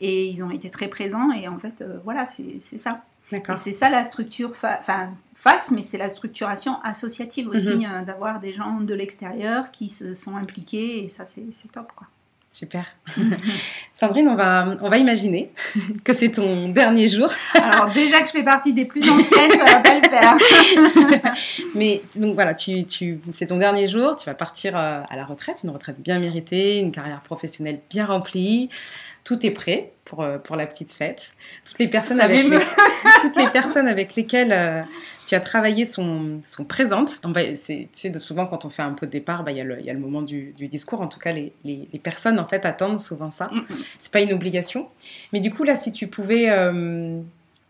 et 0.00 0.26
ils 0.26 0.42
ont 0.44 0.50
été 0.50 0.70
très 0.70 0.88
présents. 0.88 1.32
Et 1.32 1.48
en 1.48 1.58
fait, 1.58 1.80
euh, 1.82 1.98
voilà, 2.04 2.26
c'est 2.26 2.56
c'est 2.60 2.78
ça. 2.78 3.02
Et 3.32 3.40
c'est 3.56 3.72
ça 3.72 3.88
la 3.90 4.02
structure, 4.04 4.50
enfin 4.60 5.08
face, 5.36 5.70
mais 5.70 5.82
c'est 5.82 5.96
la 5.98 6.08
structuration 6.10 6.82
associative 6.82 7.48
aussi, 7.48 7.76
Mhm. 7.76 7.84
euh, 7.86 8.04
d'avoir 8.04 8.40
des 8.40 8.52
gens 8.52 8.80
de 8.80 8.92
l'extérieur 8.92 9.70
qui 9.70 9.88
se 9.88 10.12
sont 10.14 10.36
impliqués 10.36 11.04
et 11.04 11.08
ça 11.08 11.24
c'est 11.26 11.46
c'est 11.52 11.72
top 11.72 11.88
quoi. 11.96 12.06
Super. 12.50 12.84
Sandrine, 13.94 14.26
on 14.28 14.34
va, 14.34 14.74
on 14.82 14.88
va 14.88 14.98
imaginer 14.98 15.52
que 16.04 16.12
c'est 16.12 16.30
ton 16.30 16.68
dernier 16.68 17.08
jour. 17.08 17.28
Alors 17.54 17.92
déjà 17.92 18.20
que 18.20 18.26
je 18.26 18.32
fais 18.32 18.42
partie 18.42 18.72
des 18.72 18.84
plus 18.84 19.08
anciennes, 19.08 19.50
ça 19.52 19.64
va 19.64 19.76
pas 19.76 19.94
le 19.94 20.08
faire. 20.08 21.34
Mais 21.74 22.02
donc 22.16 22.34
voilà, 22.34 22.54
tu, 22.54 22.84
tu, 22.86 23.20
c'est 23.32 23.46
ton 23.46 23.58
dernier 23.58 23.86
jour, 23.86 24.16
tu 24.16 24.26
vas 24.26 24.34
partir 24.34 24.76
euh, 24.76 25.00
à 25.08 25.16
la 25.16 25.24
retraite, 25.24 25.60
une 25.62 25.70
retraite 25.70 26.00
bien 26.00 26.18
méritée, 26.18 26.78
une 26.78 26.90
carrière 26.90 27.20
professionnelle 27.20 27.78
bien 27.88 28.06
remplie. 28.06 28.68
Tout 29.24 29.44
est 29.46 29.50
prêt 29.50 29.90
pour, 30.04 30.22
euh, 30.22 30.38
pour 30.38 30.56
la 30.56 30.66
petite 30.66 30.92
fête. 30.92 31.32
Toutes 31.64 31.78
les 31.78 31.88
personnes, 31.88 32.18
Ça 32.18 32.24
avec, 32.24 32.44
les- 32.46 32.58
toutes 33.22 33.36
les 33.36 33.48
personnes 33.48 33.86
avec 33.86 34.16
lesquelles 34.16 34.52
euh, 34.52 34.82
tu 35.26 35.34
as 35.34 35.40
travaillé 35.40 35.86
sont, 35.86 36.40
sont 36.44 36.64
présentes. 36.64 37.20
On 37.22 37.30
va- 37.30 37.54
c'est- 37.54 37.88
tu 37.92 38.10
sais, 38.12 38.20
souvent 38.20 38.46
quand 38.46 38.64
on 38.64 38.70
fait 38.70 38.82
un 38.82 38.92
pot 38.92 39.06
de 39.06 39.10
départ, 39.10 39.44
bah, 39.44 39.52
il 39.52 39.58
y, 39.58 39.60
a 39.60 39.64
le- 39.64 39.78
il 39.78 39.84
y 39.86 39.90
a 39.90 39.92
le 39.92 40.00
moment 40.00 40.22
du, 40.22 40.52
du 40.58 40.66
discours. 40.68 41.00
En 41.00 41.06
tout 41.06 41.20
cas, 41.20 41.32
les, 41.32 41.52
les- 41.64 41.88
les 41.92 41.98
personnes 41.98 42.38
en 42.40 42.44
fait 42.46 42.64
attendent 42.66 43.00
souvent 43.00 43.30
ça. 43.30 43.50
Mhm. 43.52 43.64
C'est 43.98 44.10
pas 44.10 44.20
une 44.20 44.32
obligation. 44.32 44.88
Mais 45.32 45.40
du 45.40 45.52
coup, 45.52 45.62
là, 45.64 45.76
si 45.76 45.92
tu 45.92 46.06
pouvais 46.08 46.50
euh, 46.50 47.20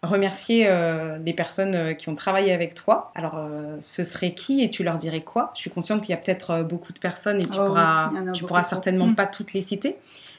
remercier 0.02 0.66
euh, 0.66 1.18
les 1.18 1.34
personnes 1.34 1.74
euh, 1.74 1.92
qui 1.92 2.08
ont 2.08 2.14
travaillé 2.14 2.52
avec 2.52 2.74
toi, 2.74 3.12
alors 3.14 3.34
euh, 3.36 3.76
ce 3.80 4.02
serait 4.02 4.32
qui 4.32 4.62
et 4.62 4.70
tu 4.70 4.82
leur 4.82 4.96
dirais 4.96 5.20
quoi? 5.20 5.52
Je 5.54 5.60
suis 5.60 5.70
consciente 5.70 6.00
qu'il 6.00 6.10
y 6.10 6.14
a 6.14 6.16
peut-être 6.16 6.50
euh, 6.50 6.62
beaucoup 6.62 6.92
de 6.94 6.98
personnes 6.98 7.38
et 7.40 7.44
tu 7.46 7.58
Oh 7.60 7.66
pourras, 7.66 8.10
tu 8.32 8.44
pourras 8.44 8.62
certainement 8.62 9.06
Mm. 9.08 9.14
pas 9.14 9.26
toutes 9.26 9.52
les 9.52 9.60
citer. 9.60 9.96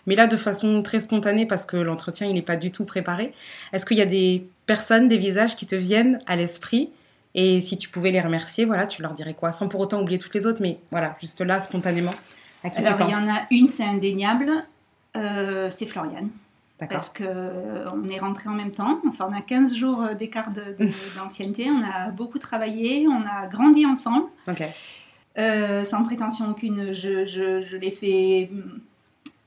Mais 0.08 0.16
là, 0.16 0.26
de 0.26 0.36
façon 0.36 0.82
très 0.82 1.00
spontanée, 1.00 1.46
parce 1.46 1.64
que 1.64 1.78
l'entretien, 1.78 2.26
il 2.26 2.34
n'est 2.34 2.42
pas 2.42 2.56
du 2.56 2.72
tout 2.72 2.86
préparé, 2.86 3.34
est-ce 3.72 3.86
qu'il 3.86 3.98
y 3.98 4.02
a 4.02 4.08
des 4.08 4.48
personnes, 4.66 5.08
des 5.08 5.18
visages 5.20 5.56
qui 5.56 5.68
te 5.68 5.76
viennent 5.76 6.22
à 6.26 6.36
l'esprit? 6.36 6.90
Et 7.36 7.62
si 7.62 7.78
tu 7.78 7.88
pouvais 7.88 8.10
les 8.10 8.20
remercier, 8.20 8.66
voilà, 8.66 8.88
tu 8.88 9.04
leur 9.04 9.14
dirais 9.14 9.36
quoi? 9.36 9.52
Sans 9.52 9.68
pour 9.68 9.80
autant 9.80 10.02
oublier 10.02 10.18
toutes 10.18 10.34
les 10.34 10.48
autres, 10.48 10.62
mais 10.64 10.80
voilà, 10.90 11.16
juste 11.22 11.40
là, 11.42 11.60
spontanément, 11.60 12.10
à 12.64 12.72
qui 12.72 12.80
Alors 12.80 12.98
tu 12.98 13.04
il 13.04 13.10
y 13.10 13.14
penses? 13.14 13.24
en 13.24 13.30
a 13.36 13.42
une, 13.52 13.68
c'est 13.68 13.86
indéniable, 13.86 14.52
c'est 15.70 15.86
Floriane. 15.86 16.30
Parce 16.90 17.14
qu'on 17.14 18.10
est 18.10 18.20
rentrés 18.20 18.50
en 18.50 18.54
même 18.54 18.72
temps. 18.72 19.00
Enfin, 19.08 19.28
on 19.30 19.36
a 19.36 19.42
15 19.42 19.76
jours 19.76 20.02
euh, 20.02 20.14
d'écart 20.14 20.50
d'ancienneté. 21.16 21.68
On 21.70 21.84
a 21.84 22.10
beaucoup 22.10 22.40
travaillé, 22.40 23.08
on 23.08 23.22
a 23.22 23.48
grandi 23.48 23.86
ensemble. 23.86 24.26
Euh, 25.38 25.86
sans 25.86 26.04
prétention 26.04 26.50
aucune, 26.50 26.94
je, 26.94 27.26
je, 27.26 27.62
je 27.62 27.78
l'ai 27.78 27.92
fait 27.92 28.50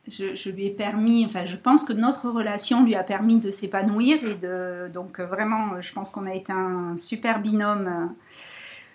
je, 0.08 0.50
lui 0.50 0.66
ai 0.66 0.70
permis, 0.70 1.24
enfin 1.24 1.44
je 1.46 1.56
pense 1.56 1.82
que 1.84 1.92
notre 1.92 2.28
relation 2.28 2.84
lui 2.84 2.94
a 2.94 3.02
permis 3.02 3.38
de 3.38 3.50
s'épanouir 3.50 4.22
et 4.22 4.34
de 4.34 4.90
donc 4.92 5.18
vraiment 5.20 5.80
je 5.80 5.92
pense 5.92 6.10
qu'on 6.10 6.26
a 6.26 6.34
été 6.34 6.52
un 6.52 6.96
super 6.98 7.38
binôme 7.38 7.86
euh, 7.86 8.06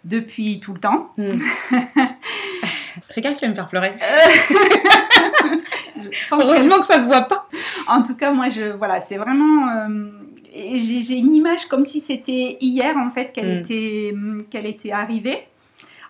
depuis 0.04 0.60
tout 0.60 0.73
le 0.73 0.80
temps. 0.80 1.12
Hmm. 1.17 1.39
Regarde, 3.15 3.36
tu 3.36 3.45
vas 3.45 3.49
me 3.49 3.56
faire 3.56 3.69
pleurer. 3.69 3.93
Heureusement 6.32 6.80
que... 6.80 6.86
ça 6.86 7.02
se 7.02 7.08
voit 7.08 7.21
pas. 7.21 7.48
En 7.89 8.04
tout 8.04 8.15
cas, 8.15 8.32
moi, 8.32 8.49
je 8.49 8.71
voilà, 8.71 8.99
c'est 8.99 9.17
vraiment. 9.17 9.69
Euh, 9.69 10.10
j'ai 10.54 11.17
une 11.17 11.36
image 11.36 11.67
comme 11.67 11.86
si 11.86 11.99
c'était 11.99 12.58
hier 12.62 12.97
en 12.97 13.12
fait 13.12 13.32
qu'elle 13.34 13.60
hmm. 13.60 13.63
était 13.63 14.13
qu'elle 14.49 14.65
était 14.65 14.91
arrivée. 14.91 15.43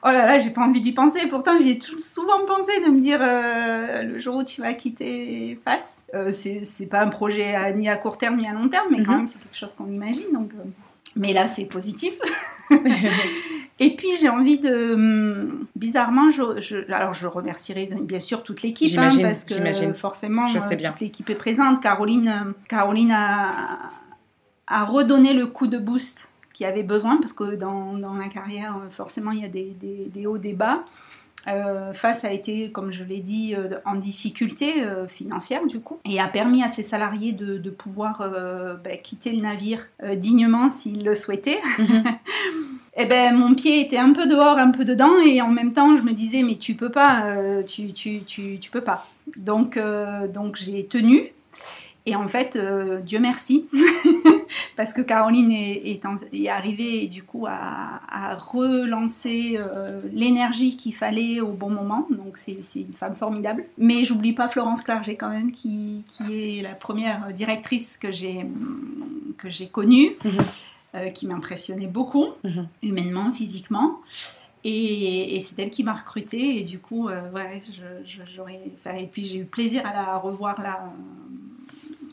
Oh 0.01 0.07
là 0.07 0.25
là, 0.25 0.39
j'ai 0.39 0.49
pas 0.49 0.61
envie 0.61 0.79
d'y 0.79 0.93
penser. 0.93 1.27
Pourtant, 1.29 1.59
j'y 1.59 1.71
ai 1.71 1.79
souvent 1.99 2.45
pensé 2.47 2.71
de 2.85 2.89
me 2.89 3.01
dire 3.01 3.19
euh, 3.21 4.03
le 4.03 4.19
jour 4.19 4.37
où 4.37 4.43
tu 4.43 4.61
vas 4.61 4.73
quitter 4.73 5.59
Face. 5.65 6.05
Euh, 6.13 6.31
c'est 6.31 6.87
pas 6.89 7.01
un 7.01 7.09
projet 7.09 7.73
ni 7.73 7.89
à 7.89 7.97
court 7.97 8.17
terme 8.17 8.37
ni 8.37 8.47
à 8.47 8.53
long 8.53 8.69
terme, 8.69 8.87
mais 8.91 9.03
quand 9.03 9.11
mhm. 9.11 9.17
même, 9.17 9.27
c'est 9.27 9.41
quelque 9.41 9.57
chose 9.57 9.73
qu'on 9.73 9.87
imagine. 9.87 10.31
Donc, 10.31 10.51
euh, 10.53 10.63
Mais 11.15 11.33
là, 11.33 11.47
c'est 11.47 11.65
positif. 11.65 12.13
Et 13.81 13.95
puis 13.95 14.09
j'ai 14.19 14.27
envie 14.27 14.59
de, 14.59 14.93
hum, 14.93 15.65
bizarrement, 15.75 16.31
je, 16.31 16.91
alors 16.91 17.13
je 17.13 17.27
remercierai 17.27 17.89
bien 18.01 18.19
sûr 18.19 18.43
toute 18.43 18.61
l'équipe, 18.61 18.97
hein, 18.99 19.09
parce 19.21 19.45
que 19.45 19.93
forcément 19.93 20.47
je 20.47 20.59
sais 20.59 20.75
bien. 20.75 20.91
toute 20.91 20.99
l'équipe 20.99 21.29
est 21.29 21.35
présente. 21.35 21.81
Caroline, 21.81 22.53
Caroline 22.67 23.11
a, 23.11 23.79
a 24.67 24.83
redonné 24.83 25.33
le 25.33 25.47
coup 25.47 25.67
de 25.67 25.77
boost 25.77 26.29
qui 26.59 26.65
avait 26.65 26.83
besoin, 26.83 27.15
parce 27.21 27.31
que 27.31 27.55
dans, 27.55 27.93
dans 27.93 28.15
la 28.15 28.27
carrière, 28.27 28.75
euh, 28.75 28.89
forcément, 28.89 29.31
il 29.31 29.39
y 29.39 29.45
a 29.45 29.47
des, 29.47 29.73
des, 30.13 30.27
hauts, 30.27 30.37
des 30.37 30.51
bas. 30.51 30.83
Euh, 31.49 31.93
face 31.93 32.23
a 32.25 32.31
été, 32.31 32.69
comme 32.69 32.91
je 32.91 33.03
l'ai 33.03 33.19
dit, 33.19 33.55
euh, 33.55 33.77
en 33.85 33.95
difficulté 33.95 34.73
financière 35.07 35.65
du 35.65 35.79
coup, 35.79 35.99
et 36.05 36.19
a 36.19 36.27
permis 36.27 36.63
à 36.63 36.67
ses 36.67 36.83
salariés 36.83 37.31
de, 37.31 37.57
de 37.57 37.69
pouvoir 37.69 38.23
ben, 38.83 38.97
quitter 39.01 39.31
le 39.31 39.41
navire 39.41 39.85
dignement 40.15 40.69
s'ils 40.69 41.03
le 41.03 41.15
souhaitaient. 41.15 41.59
Mhm. 41.77 42.03
et 42.05 42.09
eh 42.97 43.05
ben 43.05 43.35
mon 43.35 43.55
pied 43.55 43.81
était 43.81 43.97
un 43.97 44.13
peu 44.13 44.27
dehors, 44.27 44.57
un 44.57 44.71
peu 44.71 44.85
dedans, 44.85 45.17
et 45.19 45.41
en 45.41 45.49
même 45.49 45.73
temps 45.73 45.97
je 45.97 46.03
me 46.03 46.13
disais 46.13 46.43
mais 46.43 46.55
tu 46.55 46.75
peux 46.75 46.89
pas, 46.89 47.23
tu, 47.67 47.93
tu, 47.93 48.21
tu, 48.25 48.59
tu, 48.59 48.69
peux 48.69 48.81
pas. 48.81 49.07
Donc, 49.35 49.79
donc 50.33 50.57
j'ai 50.57 50.85
tenu. 50.85 51.31
Et 52.05 52.15
en 52.15 52.27
fait, 52.27 52.57
Dieu 53.05 53.19
merci, 53.19 53.67
parce 54.79 54.93
que 54.93 55.01
Caroline 55.01 55.51
est, 55.51 55.99
arrivée 56.47 57.03
et 57.03 57.07
du 57.07 57.21
coup 57.21 57.45
a, 57.45 58.35
relancé 58.35 59.57
euh, 59.57 59.99
l'énergie 60.13 60.77
qu'il 60.77 60.95
fallait 60.95 61.41
au 61.41 61.51
bon 61.51 61.69
moment. 61.69 62.07
Donc 62.09 62.37
c'est 62.37 62.55
une 62.77 62.93
femme 62.97 63.13
formidable. 63.13 63.65
Mais 63.77 64.05
j'oublie 64.05 64.31
pas 64.31 64.47
Florence 64.47 64.81
Clerget 64.81 65.17
quand 65.17 65.27
même, 65.27 65.51
qui, 65.51 66.05
est 66.31 66.61
la 66.61 66.75
première 66.75 67.33
directrice 67.33 67.97
que 67.97 68.13
j'ai 68.13 69.67
connue, 69.69 70.15
mhm. 70.23 70.31
euh, 70.95 71.09
qui 71.09 71.27
m'impressionnait 71.27 71.87
beaucoup, 71.87 72.27
mhm. 72.45 72.67
humainement, 72.81 73.33
physiquement. 73.33 73.97
Et, 74.63 75.39
c'est 75.41 75.61
elle 75.61 75.71
qui 75.71 75.83
m'a 75.83 75.95
recrutée 75.95 76.61
et 76.61 76.63
du 76.63 76.79
coup, 76.79 77.09
euh, 77.09 77.29
ouais, 77.31 77.61
j'aurais. 78.33 78.61
Et 78.97 79.07
puis 79.07 79.25
j'ai 79.25 79.39
eu 79.39 79.43
plaisir 79.43 79.85
à 79.85 79.91
la 79.91 80.17
revoir 80.19 80.61
là 80.61 80.89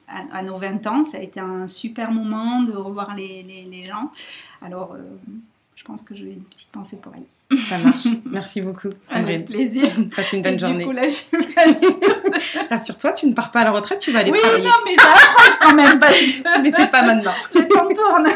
à, 0.08 0.42
nos 0.42 0.56
20 0.56 0.86
ans. 0.86 1.04
Ça 1.04 1.18
a 1.18 1.20
été 1.20 1.40
un 1.40 1.68
super 1.68 2.10
moment 2.10 2.62
de 2.62 2.72
revoir 2.72 3.14
les, 3.14 3.42
les, 3.42 3.86
gens. 3.86 4.12
Alors, 4.62 4.94
euh, 4.94 5.02
je 5.74 5.84
pense 5.84 6.02
que 6.02 6.14
j'ai 6.14 6.24
une 6.24 6.42
petite 6.42 6.70
pensée 6.70 6.98
pour 6.98 7.12
elle. 7.14 7.58
Ça 7.68 7.78
marche. 7.78 8.06
Merci 8.24 8.60
beaucoup. 8.60 8.88
Avec 9.10 9.46
plaisir. 9.46 9.88
Passe 10.14 10.32
une 10.32 10.42
bonne 10.42 10.58
journée. 10.58 10.78
Du 10.78 10.86
coup, 10.86 10.92
là, 10.92 11.08
je 11.08 12.68
Rassure-toi, 12.68 13.12
tu 13.12 13.26
ne 13.26 13.34
pars 13.34 13.50
pas 13.50 13.60
à 13.60 13.64
la 13.64 13.70
retraite, 13.70 14.00
tu 14.00 14.10
vas 14.10 14.20
aller 14.20 14.32
oui, 14.32 14.38
travailler. 14.38 14.64
Oui, 14.64 14.68
non, 14.68 14.76
mais 14.84 14.96
ça 14.96 15.12
approche 15.12 15.58
quand 15.60 15.74
même. 15.74 16.00
Parce 16.00 16.16
mais 16.62 16.70
c'est 16.70 16.90
pas 16.90 17.02
maintenant. 17.02 17.34
Le 17.54 17.68
temps 17.68 17.88
tourne. 17.94 18.28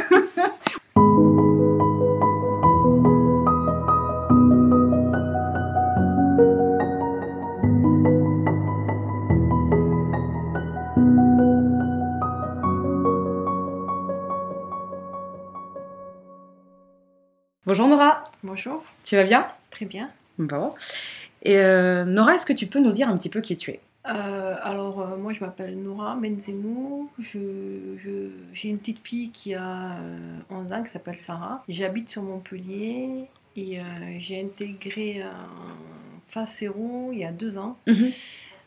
Bonjour 17.70 17.86
Nora. 17.86 18.24
Bonjour. 18.42 18.82
Tu 19.04 19.14
vas 19.14 19.22
bien? 19.22 19.46
Très 19.70 19.86
bien. 19.86 20.10
Bon. 20.38 20.74
Et 21.44 21.56
euh, 21.58 22.04
Nora, 22.04 22.34
est-ce 22.34 22.44
que 22.44 22.52
tu 22.52 22.66
peux 22.66 22.80
nous 22.80 22.90
dire 22.90 23.08
un 23.08 23.16
petit 23.16 23.28
peu 23.28 23.40
qui 23.40 23.56
tu 23.56 23.70
es? 23.70 23.78
Euh, 24.08 24.56
alors, 24.64 25.00
euh, 25.00 25.16
moi, 25.16 25.32
je 25.32 25.38
m'appelle 25.38 25.80
Nora 25.80 26.16
Menzemou. 26.16 27.08
J'ai 27.20 28.68
une 28.68 28.78
petite 28.78 28.98
fille 29.06 29.30
qui 29.30 29.54
a 29.54 29.94
11 30.50 30.72
ans, 30.72 30.82
qui 30.82 30.90
s'appelle 30.90 31.16
Sarah. 31.16 31.62
J'habite 31.68 32.10
sur 32.10 32.24
Montpellier 32.24 33.28
et 33.56 33.78
j'ai 34.18 34.42
intégré 34.42 35.22
Facero 36.28 37.10
il 37.12 37.20
y 37.20 37.24
a 37.24 37.30
deux 37.30 37.56
ans. 37.56 37.78
Mhm. 37.86 38.10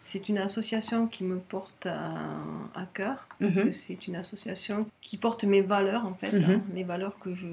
C'est 0.06 0.30
une 0.30 0.38
association 0.38 1.08
qui 1.08 1.26
me 1.26 1.40
porte 1.40 1.88
à, 1.88 2.86
cœur, 2.94 3.28
parce 3.42 3.56
mhm. 3.56 3.64
que 3.66 3.72
c'est 3.74 4.08
une 4.08 4.16
association 4.16 4.86
qui 5.02 5.18
porte 5.18 5.44
mes 5.44 5.60
valeurs, 5.60 6.06
en 6.06 6.14
fait, 6.14 6.34
hein, 6.42 6.62
les 6.74 6.84
valeurs 6.84 7.20
que 7.20 7.36
je, 7.36 7.48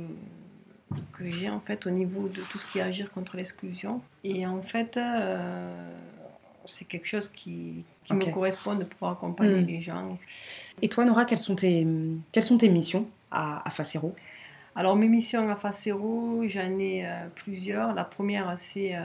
que 1.13 1.31
j'ai 1.31 1.51
en 1.51 1.61
fait 1.61 1.87
au 1.87 1.91
niveau 1.91 2.29
de 2.29 2.41
tout 2.43 2.59
ce 2.59 2.67
qui 2.67 2.79
est 2.79 2.83
agir 2.83 3.11
contre 3.13 3.37
l'exclusion. 3.37 4.01
Et 4.25 4.47
en 4.47 4.63
fait, 4.63 4.97
euh, 4.97 5.91
c'est 6.65 6.87
quelque 6.87 7.07
chose 7.07 7.29
qui, 7.29 7.85
me 8.11 8.33
correspond 8.33 8.75
de 8.75 8.85
pouvoir 8.85 9.13
accompagner 9.13 9.63
hmm. 9.63 9.67
les 9.67 9.83
gens. 9.83 10.19
Et 10.83 10.89
toi, 10.89 11.05
Nora, 11.05 11.25
quelles 11.25 11.39
sont 11.39 11.55
tes, 11.55 11.87
quelles 12.33 12.43
sont 12.43 12.59
tes 12.59 12.69
missions 12.69 13.07
à, 13.31 13.67
à 13.67 13.71
Facero? 13.71 14.15
Alors 14.77 14.95
mes 14.95 15.09
missions 15.09 15.51
à 15.51 15.57
Facero, 15.57 16.43
j'en 16.49 16.79
ai 16.79 17.05
euh, 17.05 17.27
plusieurs. 17.35 17.93
La 17.93 18.05
première, 18.05 18.55
c'est 18.57 18.95
euh, 18.95 19.01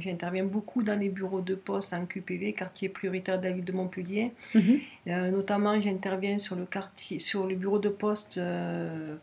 j'interviens 0.00 0.44
beaucoup 0.44 0.82
dans 0.82 0.98
les 0.98 1.10
bureaux 1.10 1.42
de 1.42 1.54
poste 1.54 1.92
en 1.92 2.06
QPV, 2.06 2.54
quartier 2.54 2.88
prioritaire 2.88 3.38
de 3.38 3.44
la 3.44 3.52
ville 3.52 3.64
de 3.64 3.72
Montpellier. 3.72 4.32
Mhm. 4.54 4.80
Euh, 5.08 5.30
notamment, 5.30 5.78
j'interviens 5.80 6.38
sur 6.38 6.56
le 6.56 6.64
quartier, 6.64 7.18
sur 7.18 7.46
le 7.46 7.54
bureau 7.54 7.78
de 7.78 7.90
poste 7.90 8.40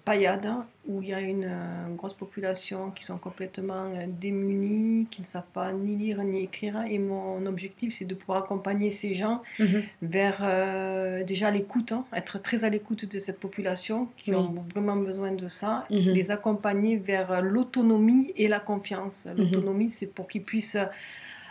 Payade, 0.06 0.48
où 0.88 1.02
il 1.02 1.10
y 1.10 1.14
a 1.14 1.20
une 1.20 1.50
grosse 1.96 2.14
population 2.14 2.92
qui 2.92 3.04
sont 3.04 3.18
complètement 3.18 3.90
démunis, 4.08 5.08
qui 5.12 5.22
ne 5.22 5.26
savent 5.26 5.52
pas 5.54 5.74
ni 5.74 5.96
lire 5.96 6.24
ni 6.24 6.44
écrire. 6.44 6.84
Et 6.90 6.98
mon 6.98 7.46
objectif, 7.46 7.94
c'est 7.94 8.06
de 8.06 8.16
pouvoir 8.16 8.44
accompagner 8.44 8.92
ces 8.92 9.16
gens 9.16 9.42
mhm. 9.60 9.84
vers 10.02 11.26
déjà 11.26 11.52
l'écoute, 11.52 11.92
hein, 11.92 12.06
être 12.14 12.42
très 12.42 12.64
à 12.64 12.70
l'écoute 12.70 13.06
de 13.06 13.20
cette 13.20 13.40
population 13.40 14.08
qui 14.18 14.34
ont 14.34 14.56
vraiment 14.74 14.96
besoin 14.96 15.32
de 15.32 15.48
ça 15.48 15.86
Mhm. 15.90 16.14
les 16.14 16.32
accompagner 16.32 16.98
vers 16.98 17.42
l'autonomie 17.42 18.34
et 18.36 18.48
la 18.48 18.60
confiance. 18.60 19.26
Mhm. 19.28 19.38
L'autonomie, 19.38 19.90
c'est 19.90 20.14
pour 20.14 20.28
qu'ils 20.28 20.44
puissent 20.44 20.78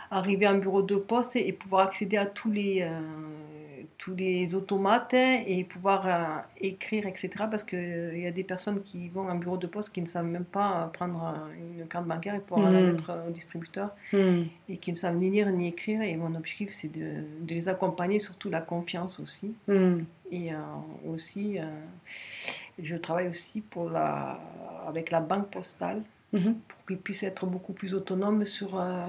arriver 0.09 0.45
à 0.45 0.51
un 0.51 0.57
bureau 0.57 0.81
de 0.81 0.95
poste 0.95 1.35
et 1.35 1.51
pouvoir 1.51 1.87
accéder 1.87 2.17
à 2.17 2.25
tous 2.25 2.49
les, 2.51 2.81
euh, 2.81 2.99
tous 4.07 4.15
les 4.15 4.55
automates 4.55 5.13
et 5.13 5.65
pouvoir 5.65 6.07
euh, 6.07 6.23
écrire, 6.61 7.05
etc. 7.07 7.29
Parce 7.51 7.65
qu'il 7.65 8.11
il 8.13 8.21
y 8.21 8.25
a 8.25 8.31
des 8.31 8.45
personnes 8.45 8.81
qui 8.81 9.09
vont 9.09 9.27
à 9.27 9.33
un 9.33 9.35
bureau 9.35 9.57
de 9.57 9.67
poste 9.67 9.93
qui 9.93 9.99
ne 9.99 10.05
savent 10.05 10.31
même 10.37 10.45
pas 10.45 10.89
prendre 10.93 11.35
une 11.79 11.85
carte 11.87 12.05
bancaire 12.05 12.35
et 12.35 12.39
pouvoir 12.39 12.71
la 12.71 12.79
mhm. 12.79 12.91
mettre 12.91 13.11
au 13.27 13.31
distributeur 13.31 13.89
et 14.13 14.77
qui 14.77 14.91
ne 14.91 14.95
savent 14.95 15.17
ni 15.17 15.29
lire 15.29 15.49
ni 15.49 15.67
écrire. 15.67 16.01
Et 16.03 16.15
mon 16.15 16.33
objectif, 16.35 16.69
c'est 16.71 16.87
de, 16.87 17.09
de, 17.41 17.53
les 17.53 17.67
accompagner, 17.67 18.19
surtout 18.19 18.49
la 18.49 18.61
confiance 18.61 19.19
aussi. 19.19 19.53
Et 20.31 20.53
euh, 20.53 20.57
aussi 21.13 21.57
je 22.81 22.95
travaille 22.95 23.27
aussi 23.27 23.61
pour 23.61 23.89
la, 23.89 24.39
avec 24.87 25.11
la 25.11 25.19
banque 25.19 25.49
postale 25.49 26.01
mhm. 26.31 26.55
pour 26.67 26.85
qu'ils 26.85 26.97
puissent 26.97 27.23
être 27.23 27.45
beaucoup 27.45 27.73
plus 27.73 27.93
autonomes 27.93 28.45
sur 28.45 28.79
euh, 28.79 29.05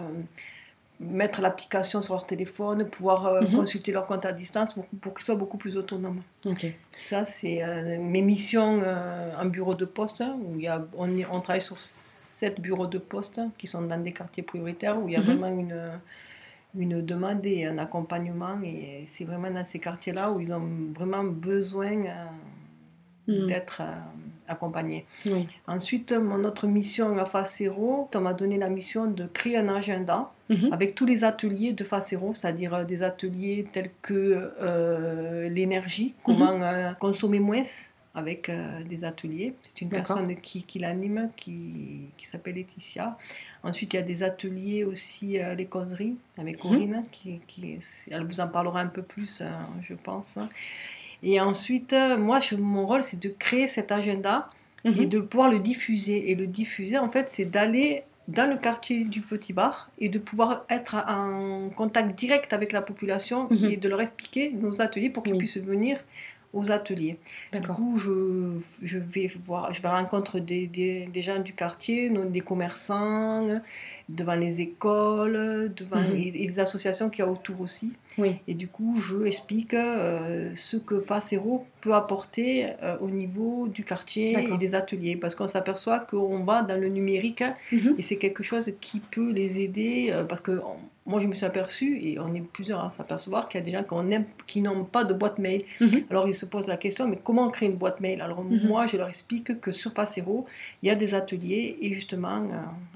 mettre 1.00 1.40
l'application 1.40 2.02
sur 2.02 2.14
leur 2.14 2.26
téléphone, 2.26 2.84
pouvoir 2.84 3.26
euh, 3.26 3.40
mhm. 3.42 3.56
consulter 3.56 3.92
leur 3.92 4.06
compte 4.06 4.24
à 4.24 4.32
distance 4.32 4.74
pour, 5.00 5.14
qu'ils 5.14 5.24
soient 5.24 5.36
beaucoup 5.36 5.56
plus 5.56 5.76
autonomes. 5.76 6.22
Ça, 6.96 7.24
c'est 7.24 7.62
euh, 7.62 7.98
mes 8.00 8.22
missions 8.22 8.82
en 9.40 9.44
bureau 9.46 9.74
de 9.74 9.84
poste 9.84 10.24
où 10.42 10.56
il 10.56 10.62
y 10.62 10.68
a, 10.68 10.84
on, 10.96 11.08
on, 11.30 11.40
travaille 11.40 11.60
sur 11.60 11.80
sept 11.80 12.60
bureaux 12.60 12.86
de 12.86 12.98
poste 12.98 13.40
qui 13.56 13.66
sont 13.66 13.82
dans 13.82 14.02
des 14.02 14.12
quartiers 14.12 14.42
prioritaires 14.42 14.98
où 15.00 15.08
il 15.08 15.12
y 15.12 15.16
a 15.16 15.20
mhm. 15.20 15.26
vraiment 15.26 15.60
une 15.60 15.90
une 16.76 17.04
demande 17.04 17.46
et 17.46 17.64
un 17.64 17.78
accompagnement 17.78 18.60
et 18.62 19.04
c'est 19.06 19.24
vraiment 19.24 19.50
dans 19.50 19.64
ces 19.64 19.78
quartiers-là 19.78 20.30
où 20.30 20.40
ils 20.40 20.52
ont 20.52 20.68
vraiment 20.94 21.24
besoin 21.24 22.02
Mm. 23.28 23.46
d'être 23.46 23.82
euh, 23.82 23.92
accompagné. 24.48 25.04
Ensuite, 25.66 26.12
mon 26.12 26.44
autre 26.44 26.66
mission 26.66 27.18
à 27.18 27.26
Facero, 27.26 28.08
on 28.14 28.20
m'a 28.20 28.32
donné 28.32 28.56
la 28.56 28.70
mission 28.70 29.04
de 29.06 29.26
créer 29.26 29.58
un 29.58 29.68
agenda 29.68 30.32
mm-hmm. 30.48 30.72
avec 30.72 30.94
tous 30.94 31.04
les 31.04 31.24
ateliers 31.24 31.72
de 31.74 31.84
Facero, 31.84 32.34
c'est-à-dire 32.34 32.72
euh, 32.74 32.84
des 32.84 33.02
ateliers 33.02 33.66
tels 33.70 33.90
que 34.00 34.50
euh, 34.62 35.48
l'énergie, 35.50 36.14
comment 36.22 36.58
mm-hmm. 36.58 36.96
consommer 36.96 37.38
moins 37.38 37.62
avec 38.14 38.48
euh, 38.48 38.82
des 38.84 39.04
ateliers. 39.04 39.52
C'est 39.62 39.82
une 39.82 39.90
personne 39.90 40.34
qui, 40.36 40.62
qui 40.62 40.78
l'anime, 40.78 41.28
qui, 41.36 42.06
qui 42.16 42.26
s'appelle 42.26 42.54
Laetitia. 42.54 43.16
Ensuite, 43.62 43.92
il 43.92 43.96
y 43.96 44.00
a 44.00 44.02
des 44.02 44.22
ateliers 44.22 44.84
aussi, 44.84 45.38
euh, 45.38 45.54
les 45.54 45.66
causeries, 45.66 46.16
avec 46.38 46.58
Corinne, 46.58 47.04
qui, 47.12 47.40
qui- 47.46 47.78
elle 48.10 48.24
vous 48.24 48.40
en 48.40 48.48
parlera 48.48 48.80
un 48.80 48.86
peu 48.86 49.02
plus, 49.02 49.42
euh, 49.42 49.46
je 49.82 49.94
pense. 49.94 50.38
Et 51.22 51.40
ensuite, 51.40 51.92
euh, 51.92 52.16
moi, 52.16 52.40
je- 52.40 52.56
mon 52.56 52.86
rôle, 52.86 53.02
c'est 53.02 53.20
de 53.20 53.28
créer 53.28 53.68
cet 53.68 53.90
agenda 53.92 54.48
et 54.84 54.90
Mhm. 54.90 55.06
de 55.08 55.18
pouvoir 55.20 55.50
le 55.50 55.58
diffuser. 55.58 56.30
Et 56.30 56.34
le 56.34 56.46
diffuser, 56.46 56.98
en 56.98 57.08
fait, 57.10 57.28
c'est 57.28 57.44
d'aller 57.46 58.02
dans 58.28 58.48
le 58.48 58.56
quartier 58.56 59.04
du 59.04 59.20
Petit 59.22 59.52
Bar 59.52 59.90
et 59.98 60.08
de 60.08 60.18
pouvoir 60.18 60.64
être 60.70 60.94
en 61.08 61.70
contact 61.74 62.16
direct 62.18 62.52
avec 62.52 62.72
la 62.72 62.82
population 62.82 63.48
Mhm. 63.50 63.70
et 63.70 63.76
de 63.76 63.88
leur 63.88 64.00
expliquer 64.00 64.50
nos 64.50 64.80
ateliers 64.80 65.10
pour 65.10 65.22
qu'ils 65.22 65.32
Oui. 65.32 65.38
puissent 65.40 65.56
venir 65.58 65.98
aux 66.54 66.70
ateliers. 66.70 67.16
Du 67.52 67.60
coup, 67.62 67.98
je, 67.98 68.58
je 68.82 68.98
vais 68.98 69.30
voir, 69.46 69.72
je 69.74 69.82
vais 69.82 69.88
rencontrer 69.88 70.40
des, 70.40 70.66
des, 70.66 71.06
des 71.12 71.22
gens 71.22 71.38
du 71.40 71.52
quartier, 71.52 72.10
des 72.10 72.40
commerçants, 72.40 73.46
devant 74.08 74.34
les 74.34 74.60
écoles, 74.60 75.72
devant 75.76 76.00
Mhm. 76.00 76.14
et 76.16 76.30
les 76.30 76.58
associations 76.60 77.10
qu'il 77.10 77.20
y 77.24 77.28
a 77.28 77.30
autour 77.30 77.60
aussi. 77.60 77.92
Oui. 78.18 78.34
Et 78.48 78.54
du 78.54 78.68
coup, 78.68 79.00
je 79.00 79.24
explique 79.24 79.74
euh, 79.74 80.50
ce 80.56 80.76
que 80.76 81.00
Facero 81.00 81.66
peut 81.80 81.94
apporter 81.94 82.66
euh, 82.82 82.96
au 83.00 83.08
niveau 83.08 83.68
du 83.68 83.84
quartier 83.84 84.32
et 84.52 84.56
des 84.58 84.74
ateliers. 84.74 85.16
Parce 85.16 85.34
qu'on 85.34 85.46
s'aperçoit 85.46 86.00
qu'on 86.00 86.44
va 86.44 86.62
dans 86.62 86.78
le 86.80 86.88
numérique 86.88 87.44
Mhm. 87.72 87.94
et 87.98 88.02
c'est 88.02 88.16
quelque 88.18 88.42
chose 88.42 88.72
qui 88.80 88.98
peut 89.00 89.30
les 89.30 89.60
aider. 89.60 90.08
euh, 90.10 90.24
parce 90.24 90.40
que 90.40 90.52
on- 90.52 90.76
moi, 91.10 91.22
je 91.22 91.26
me 91.26 91.34
suis 91.34 91.46
aperçue, 91.46 91.98
et 92.06 92.18
on 92.18 92.34
est 92.34 92.42
plusieurs 92.42 92.84
à 92.84 92.90
s'apercevoir, 92.90 93.48
qu'il 93.48 93.58
y 93.60 93.62
a 93.62 93.64
des 93.64 93.72
gens 93.72 93.82
qu'on 93.82 94.10
aime- 94.10 94.26
qui 94.46 94.60
n'ont 94.60 94.84
pas 94.84 95.04
de 95.04 95.14
boîte 95.14 95.38
mail. 95.38 95.62
Mhm. 95.80 96.02
Alors 96.10 96.28
ils 96.28 96.34
se 96.34 96.44
posent 96.44 96.66
la 96.66 96.76
question, 96.76 97.08
mais 97.08 97.18
comment 97.22 97.48
créer 97.48 97.70
une 97.70 97.76
boîte 97.76 98.00
mail? 98.00 98.20
Alors 98.20 98.44
Mhm. 98.44 98.68
moi, 98.68 98.86
je 98.86 98.96
leur 98.98 99.08
explique 99.08 99.58
que 99.60 99.72
sur 99.72 99.92
Facero, 99.92 100.44
il 100.82 100.88
y 100.88 100.90
a 100.90 100.94
des 100.94 101.14
ateliers 101.14 101.78
et 101.80 101.94
justement, 101.94 102.42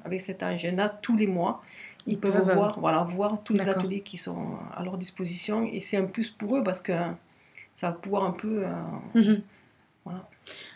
avec 0.05 0.21
cet 0.21 0.43
agenda, 0.43 0.91
tous 1.01 1.17
les 1.17 1.27
mois, 1.27 1.63
ils, 2.07 2.15
Ils 2.15 2.19
peuvent, 2.19 2.33
peuvent, 2.45 2.55
voir, 2.55 2.79
voilà, 2.81 3.01
voir 3.05 3.43
tous 3.43 3.53
les 3.55 3.69
ateliers 3.69 4.01
qui 4.01 4.19
sont 4.19 4.57
à 4.77 4.83
leur 4.83 4.97
disposition 4.99 5.65
et 5.73 5.81
c'est 5.81 5.97
un 5.97 6.05
plus 6.05 6.29
pour 6.31 6.57
eux 6.57 6.63
parce 6.65 6.81
que 6.81 6.93
ça 7.75 7.89
va 7.89 7.93
pouvoir 7.93 8.25
un 8.25 8.33
peu... 8.33 8.65
euh, 8.65 8.71
Mhm. 9.21 9.43
Voilà. 10.05 10.29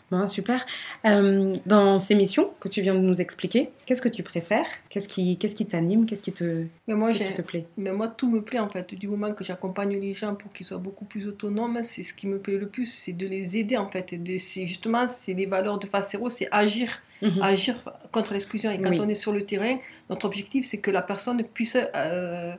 Bon, 0.09 0.25
super. 0.29 0.65
Euh, 1.05 1.57
dans 1.67 1.99
ces 1.99 2.15
missions 2.15 2.51
que 2.61 2.69
tu 2.69 2.81
viens 2.81 2.95
de 2.95 3.01
nous 3.01 3.21
expliquer, 3.21 3.71
qu'est-ce 3.85 4.01
que 4.01 4.09
tu 4.09 4.23
préfères? 4.23 4.69
Qu'est-ce 4.89 5.09
qui 5.09 5.37
qu'est-ce 5.37 5.57
qui 5.57 5.67
t'anime? 5.67 6.07
Qu'est-ce 6.07 6.23
qui 6.23 6.31
te 6.31 6.65
mais 6.87 6.95
moi, 6.95 7.09
qu'est-ce 7.11 7.19
j'ai- 7.25 7.25
qui 7.27 7.35
te 7.35 7.43
plaît? 7.43 7.67
Mais 7.77 7.91
moi, 7.91 8.07
tout 8.07 8.31
me 8.31 8.41
plaît 8.41 8.61
en 8.61 8.69
fait. 8.69 8.95
Du 8.95 9.09
moment 9.09 9.33
que 9.33 9.43
j'accompagne 9.43 9.99
les 9.99 10.15
gens 10.15 10.37
pour 10.37 10.53
qu'ils 10.53 10.65
soient 10.65 10.79
beaucoup 10.79 11.07
plus 11.07 11.27
autonomes, 11.27 11.81
c'est 11.83 12.05
ce 12.05 12.15
qui 12.15 12.29
me 12.29 12.39
plaît 12.39 12.57
le 12.57 12.69
plus, 12.69 12.87
c'est 12.87 13.15
de 13.15 13.27
les 13.27 13.57
aider 13.59 13.77
en 13.77 13.89
fait. 13.89 14.15
C'est 14.39 14.69
justement, 14.69 15.09
c'est 15.09 15.35
les 15.35 15.47
valeurs 15.47 15.81
de 15.81 15.89
Facero, 15.89 16.31
c'est 16.31 16.47
agir, 16.53 17.03
Mhm. 17.23 17.43
agir 17.43 17.75
contre 18.13 18.33
l'exclusion. 18.35 18.71
Et 18.71 18.77
quand 18.79 18.91
Oui. 18.91 19.01
on 19.01 19.09
est 19.09 19.15
sur 19.15 19.33
le 19.33 19.43
terrain, 19.45 19.79
notre 20.11 20.27
objectif, 20.27 20.67
c'est 20.67 20.81
que 20.81 20.91
la 20.91 21.03
personne 21.03 21.43
puisse. 21.45 21.77
euh, 21.95 22.55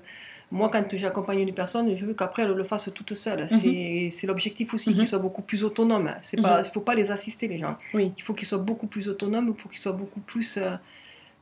moi, 0.50 0.70
quand 0.70 0.86
j'accompagne 0.96 1.40
une 1.42 1.54
personne, 1.54 1.94
je 1.96 2.06
veux 2.06 2.14
qu'après 2.14 2.44
elle 2.44 2.52
le 2.54 2.64
fasse 2.64 2.90
toute 2.94 3.14
seule. 3.16 3.48
C'est- 3.50 4.10
C'est 4.12 4.28
l'objectif 4.28 4.74
aussi, 4.74 4.90
Mhm. 4.92 4.96
qu'ils 4.96 5.08
soient 5.08 5.20
beaucoup 5.20 5.42
plus 5.42 5.64
autonomes. 5.64 6.06
Mhm. 6.34 6.46
il 6.66 6.72
faut 6.74 6.80
pas 6.82 6.96
les 6.96 7.12
assister 7.12 7.48
les 7.48 7.58
gens. 7.60 7.76
Oui. 7.94 8.14
Il 8.18 8.24
faut 8.24 8.34
qu'ils 8.34 8.48
soient 8.48 8.58
beaucoup 8.58 8.88
plus 8.88 9.08
autonomes, 9.10 9.54
il 9.56 9.62
faut 9.62 9.68
qu'ils 9.70 9.80
soient 9.80 9.92
beaucoup 10.04 10.22
plus 10.22 10.58
euh, 10.58 10.72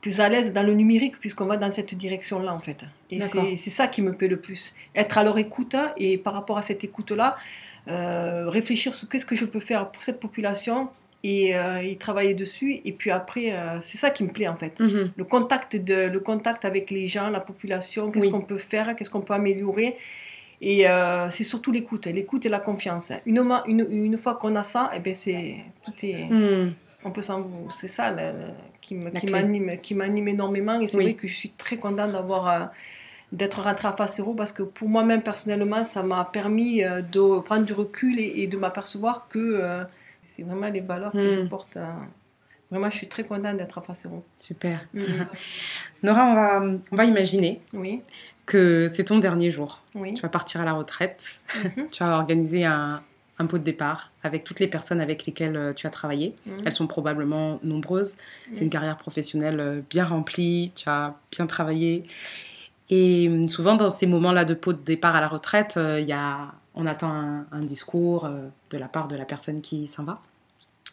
plus 0.02 0.20
à 0.20 0.28
l'aise 0.28 0.52
dans 0.52 0.62
le 0.62 0.74
numérique 0.74 1.18
puisqu'on 1.18 1.46
va 1.46 1.56
dans 1.56 1.70
cette 1.72 1.94
direction-là 1.94 2.52
en 2.52 2.58
fait. 2.60 2.84
Et 3.10 3.20
c'est 3.20 3.56
c'est 3.56 3.70
ça 3.70 3.86
qui 3.88 4.02
me 4.02 4.12
plaît 4.12 4.28
le 4.28 4.38
plus. 4.46 4.74
Être 4.94 5.16
à 5.18 5.24
leur 5.24 5.38
écoute 5.38 5.74
et 5.96 6.18
par 6.18 6.34
rapport 6.34 6.58
à 6.58 6.62
cette 6.62 6.82
écoute-là, 6.84 7.36
euh, 7.88 8.48
réfléchir 8.48 8.94
sur 8.94 9.08
qu'est-ce 9.08 9.24
que 9.26 9.34
je 9.36 9.44
peux 9.46 9.60
faire 9.60 9.90
pour 9.90 10.02
cette 10.02 10.20
population 10.20 10.88
et, 11.28 11.56
euh, 11.56 12.34
dessus. 12.34 12.80
Et 12.84 12.92
puis 12.92 13.10
après, 13.10 13.52
euh, 13.52 13.80
c'est 13.80 13.98
ça 13.98 14.10
qui 14.10 14.22
me 14.24 14.30
plaît 14.30 14.48
en 14.48 14.56
fait. 14.56 14.78
Mhm. 14.80 15.10
Le 15.16 15.24
contact, 15.24 15.76
de, 15.76 16.08
le 16.16 16.20
contact 16.20 16.64
avec 16.64 16.90
les 16.90 17.08
gens, 17.08 17.28
la 17.30 17.40
population, 17.40 18.10
qu'est-ce 18.10 18.26
Oui. 18.26 18.32
qu'on 18.32 18.40
peut 18.52 18.58
faire, 18.58 18.94
qu'est-ce 18.94 19.10
qu'on 19.10 19.22
peut 19.28 19.34
améliorer. 19.34 19.96
Et 20.60 20.88
euh, 20.88 21.28
c'est 21.30 21.44
surtout 21.44 21.70
l'écoute, 21.72 22.06
l'écoute 22.06 22.46
et 22.46 22.48
la 22.48 22.60
confiance. 22.60 23.12
Une, 23.26 23.42
ma- 23.42 23.64
une, 23.66 23.86
une 23.90 24.16
fois 24.16 24.34
qu'on 24.36 24.54
a 24.56 24.62
ça, 24.64 24.90
eh 24.96 25.00
ben 25.00 25.14
c'est 25.14 25.56
tout 25.84 25.92
est, 26.02 26.24
Mhm. 26.30 26.72
on 27.04 27.10
peut 27.10 27.22
s'en, 27.22 27.38
c'est 27.70 27.88
ça 27.98 28.06
qui 28.80 28.94
m'anime, 28.94 29.78
qui 29.82 29.94
m'anime 29.94 30.28
énormément. 30.28 30.80
Et 30.80 30.86
c'est 30.88 30.96
Oui. 30.98 31.04
vrai 31.04 31.14
que 31.14 31.26
je 31.28 31.34
suis 31.34 31.50
très 31.50 31.76
contente 31.76 32.12
d'avoir 32.12 32.42
euh, 32.48 32.64
d'être 33.32 33.60
rentrée 33.62 33.88
à 33.88 33.92
Facero 33.92 34.32
parce 34.34 34.52
que 34.52 34.62
pour 34.62 34.88
moi-même 34.88 35.22
personnellement, 35.22 35.84
ça 35.84 36.02
m'a 36.04 36.24
permis 36.24 36.82
de 37.14 37.40
prendre 37.40 37.64
du 37.66 37.72
recul 37.72 38.18
et, 38.20 38.42
et 38.42 38.46
de 38.46 38.56
m'apercevoir 38.56 39.26
que 39.28 39.38
c'est 40.36 40.42
vraiment 40.42 40.68
les 40.68 40.80
valeurs 40.80 41.12
que 41.12 41.32
je 41.32 41.40
Mm. 41.40 41.48
porte. 41.48 41.76
euh, 41.76 41.86
Vraiment, 42.70 42.90
je 42.90 42.96
suis 42.96 43.08
très 43.08 43.22
contente 43.22 43.56
d'être 43.58 43.78
à 43.78 43.80
Facero. 43.80 44.24
Super. 44.40 44.80
Mm. 44.92 45.00
Nora, 46.02 46.24
on 46.26 46.34
va 46.34 46.62
on 46.90 46.96
va 46.96 47.04
imaginer 47.04 47.60
oui, 47.72 48.02
que 48.44 48.88
c'est 48.88 49.04
ton 49.04 49.18
dernier 49.20 49.50
jour. 49.52 49.82
oui. 49.94 50.14
Tu 50.14 50.22
vas 50.22 50.28
partir 50.28 50.60
à 50.60 50.64
la 50.64 50.72
retraite. 50.72 51.40
Mhm. 51.76 51.88
Tu 51.92 52.02
vas 52.02 52.16
organiser 52.16 52.64
un 52.64 53.02
un 53.38 53.44
pot 53.46 53.58
de 53.58 53.62
départ 53.64 54.10
avec 54.22 54.44
toutes 54.44 54.60
les 54.60 54.66
personnes 54.66 54.98
avec 55.00 55.26
lesquelles 55.26 55.56
euh, 55.58 55.72
tu 55.74 55.86
as 55.86 55.90
travaillé. 55.90 56.34
Mhm. 56.46 56.56
Elles 56.64 56.72
sont 56.72 56.86
probablement 56.86 57.60
nombreuses. 57.62 58.16
C'est 58.54 58.64
une 58.64 58.70
carrière 58.70 58.96
professionnelle 58.96 59.60
euh, 59.60 59.80
bien 59.90 60.06
remplie, 60.06 60.72
tu 60.74 60.88
as 60.88 61.14
bien 61.30 61.46
travaillé. 61.46 62.04
Et 62.88 63.30
souvent, 63.48 63.74
dans 63.76 63.90
ces 63.90 64.06
moments-là 64.06 64.44
de 64.44 64.54
pot 64.54 64.72
de 64.72 64.78
départ 64.82 65.14
à 65.16 65.20
la 65.20 65.28
retraite, 65.28 65.74
euh, 65.76 66.00
il 66.00 66.06
y 66.08 66.12
a, 66.12 66.52
on 66.76 66.86
attend 66.86 67.10
un, 67.10 67.46
un 67.52 67.62
discours 67.62 68.24
euh, 68.26 68.48
de 68.70 68.78
la 68.78 68.88
part 68.88 69.08
de 69.08 69.16
la 69.16 69.24
personne 69.24 69.60
qui 69.62 69.88
s'en 69.88 70.04
va. 70.04 70.20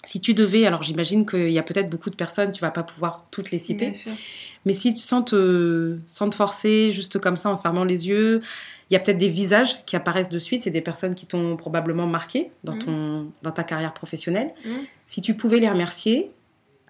Si 0.06 0.19
tu 0.19 0.34
devais, 0.34 0.65
alors 0.65 0.84
j'imagine 0.84 1.26
qu'il 1.26 1.50
y 1.52 1.60
a 1.60 1.63
peut-être 1.63 1.89
beaucoup 1.89 2.10
de 2.10 2.15
personnes, 2.15 2.52
tu 2.52 2.60
vas 2.62 2.72
pas 2.72 2.84
pouvoir 2.84 3.26
toutes 3.32 3.52
les 3.52 3.60
citer, 3.60 3.86
Bien 3.91 3.96
sûr. 3.96 4.12
mais 4.65 4.74
si 4.74 4.93
tu 4.93 5.00
sens 5.00 5.24
te, 5.26 5.98
sans 6.10 6.30
te 6.30 6.36
forcer, 6.36 6.91
juste 6.91 7.19
comme 7.19 7.38
ça, 7.38 7.50
en 7.50 7.58
fermant 7.58 7.86
les 7.86 8.10
yeux, 8.10 8.41
il 8.89 8.93
y 8.93 8.98
a 8.98 9.00
peut-être 9.00 9.17
des 9.17 9.30
visages 9.30 9.86
qui 9.86 9.96
apparaissent 9.96 10.28
de 10.30 10.39
suite. 10.39 10.62
C'est 10.62 10.72
des 10.72 10.82
personnes 10.82 11.15
qui 11.15 11.26
t'ont 11.26 11.56
probablement 11.56 12.06
marqué 12.06 12.52
dans, 12.65 12.74
Mhm. 12.74 12.80
ton, 12.80 13.32
dans 13.43 13.52
ta 13.52 13.63
carrière 13.63 13.93
professionnelle. 13.93 14.54
Mhm. 14.65 14.82
Si 15.08 15.22
tu 15.22 15.36
pouvais 15.36 15.60
les 15.60 15.69
remercier, 15.69 16.32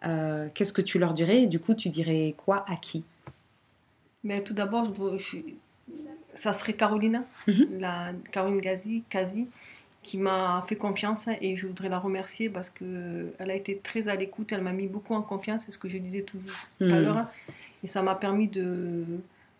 euh, 0.07 0.47
qu'est-ce 0.55 0.73
que 0.73 0.81
tu 0.81 0.97
leur 0.97 1.13
dirais? 1.13 1.43
Et 1.43 1.47
du 1.47 1.59
coup, 1.59 1.75
tu 1.75 1.89
dirais 1.89 2.33
quoi 2.35 2.65
à 2.67 2.75
qui? 2.77 3.03
Mais 4.23 4.43
tout 4.43 4.53
d'abord, 4.55 4.85
je 4.85 5.17
je 5.17 5.23
suis- 5.23 5.55
ça 6.35 6.53
serait 6.53 6.73
Carolina, 6.73 7.23
Mhm. 7.47 7.67
la 7.79 8.11
Caroline 8.31 8.61
Gazi, 8.61 9.03
Kazi, 9.09 9.47
qui 10.01 10.17
m'a 10.17 10.63
fait 10.67 10.75
confiance 10.75 11.27
et 11.41 11.55
je 11.55 11.65
voudrais 11.67 11.89
la 11.89 11.97
remercier 11.99 12.49
parce 12.49 12.69
que 12.69 13.33
elle 13.39 13.51
a 13.51 13.55
été 13.55 13.77
très 13.81 14.09
à 14.09 14.15
l'écoute, 14.15 14.51
elle 14.51 14.61
m'a 14.61 14.73
mis 14.73 14.87
beaucoup 14.87 15.13
en 15.13 15.21
confiance, 15.21 15.63
c'est 15.65 15.71
ce 15.71 15.77
que 15.77 15.87
je 15.87 15.97
disais 15.97 16.21
tout, 16.23 16.37
tout 16.79 16.85
à 16.85 16.99
Hmm. 16.99 17.03
l'heure, 17.03 17.27
et 17.83 17.87
ça 17.87 18.01
m'a 18.01 18.15
permis 18.15 18.47
de, 18.47 19.05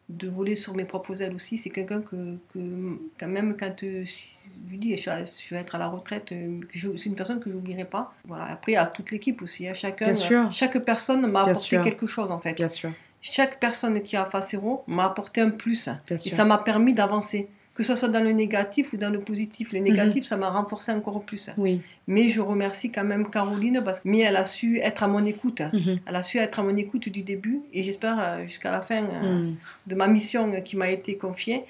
de 0.10 0.28
voler 0.28 0.56
sur 0.56 0.76
mes 0.76 0.84
propres 0.84 1.22
ailes 1.22 1.34
aussi. 1.34 1.58
C'est 1.58 1.70
quelqu'un 1.70 2.02
que, 2.02 2.36
que, 2.54 2.60
quand 3.18 3.28
même, 3.28 3.56
quand 3.58 3.84
euh, 3.84 4.04
je 4.06 4.70
lui 4.70 4.78
dis, 4.78 4.98
je, 4.98 5.10
vais 5.56 5.62
être 5.62 5.76
à 5.76 5.78
la 5.78 5.88
retraite, 5.88 6.34
euh, 6.34 6.60
que 6.62 6.78
je- 6.78 6.96
c'est 6.98 7.10
une 7.10 7.16
personne 7.16 7.40
que 7.40 7.50
je 7.50 7.56
n'oublierai 7.56 7.86
pas. 7.86 8.14
Voilà. 8.28 8.46
Après, 8.48 8.76
à 8.76 8.86
toute 8.86 9.12
l'équipe 9.12 9.42
aussi, 9.42 9.66
hein, 9.68 9.74
chacun, 9.74 10.06
Bien 10.06 10.14
sûr. 10.14 10.52
chaque 10.52 10.78
personne 10.80 11.22
m'a 11.22 11.44
Bien 11.44 11.52
apporté 11.54 11.62
sûr. 11.70 11.84
quelque 11.86 12.06
chose 12.08 12.32
en 12.32 12.40
fait 12.40 12.54
Bien 12.56 12.68
sûr, 12.70 12.92
chaque 13.24 13.60
personne 13.60 14.02
qui 14.04 14.16
a 14.16 14.26
Facero 14.26 14.84
m'a 14.86 15.06
apporté 15.06 15.42
un 15.42 15.50
plus. 15.50 15.88
bien 16.08 16.16
Et 16.18 16.20
sûr. 16.20 16.32
ça 16.34 16.46
m'a 16.46 16.60
permis 16.60 16.94
d'avancer. 16.94 17.48
Que 17.74 17.82
ce 17.82 17.96
soit 17.96 18.10
dans 18.10 18.20
le 18.24 18.34
négatif 18.34 18.94
ou 18.94 18.98
dans 18.98 19.10
le 19.10 19.20
positif. 19.20 19.74
Le 19.74 19.80
négatif, 19.80 20.26
ça 20.26 20.38
m'a 20.38 20.50
renforcé 20.52 20.92
encore 20.92 21.24
plus. 21.24 21.50
Oui. 21.58 21.82
Mais 22.06 22.30
je 22.30 22.40
remercie 22.40 22.92
quand 22.92 23.04
même 23.04 23.28
Caroline 23.32 23.82
parce 23.84 24.02
que 24.02 24.08
mais 24.10 24.20
elle 24.20 24.36
a 24.36 24.46
su 24.46 24.78
être 24.80 25.02
à 25.02 25.08
mon 25.08 25.26
écoute. 25.26 25.62
Mhm. 25.74 26.00
Elle 26.06 26.16
a 26.16 26.22
su 26.22 26.38
être 26.38 26.60
à 26.60 26.62
mon 26.62 26.76
écoute 26.78 27.10
du 27.10 27.24
début 27.24 27.62
et 27.74 27.84
j'espère 27.84 28.18
euh, 28.20 28.46
jusqu'à 28.46 28.70
la 28.70 28.82
fin 28.82 29.04
euh, 29.04 29.48
Hmm. 29.50 29.56
de 29.88 29.96
ma 29.96 30.06
mission 30.06 30.52
euh, 30.54 30.60
qui 30.60 30.78
m'a 30.78 30.92
été 30.92 31.18
confiée. 31.18 31.64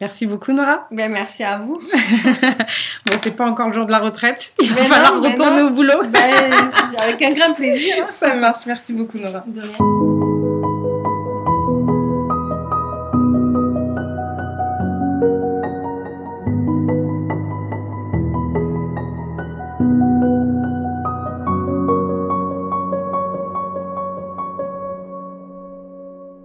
Merci 0.00 0.26
beaucoup, 0.26 0.50
Nora. 0.52 0.88
Ben, 0.90 1.12
merci 1.12 1.44
à 1.44 1.56
vous. 1.58 1.80
Bon, 3.06 3.16
c'est 3.22 3.36
pas 3.36 3.46
encore 3.48 3.68
le 3.68 3.74
jour 3.74 3.86
de 3.86 3.92
la 3.92 4.00
retraite. 4.00 4.56
Il 4.60 4.70
va 4.72 4.80
Mais 4.82 4.88
falloir 4.88 5.14
non, 5.14 5.20
mais 5.22 5.28
retourner 5.34 5.62
au 5.62 5.70
boulot. 5.70 6.02
Ben, 6.10 6.52
avec 6.98 7.22
un 7.22 7.30
grand 7.32 7.54
plaisir. 7.54 7.94
Ça 8.18 8.34
marche. 8.34 8.66
Merci 8.66 8.92
beaucoup, 8.92 9.18
Nora. 9.18 9.44
De 9.46 9.60
rien. 9.60 10.43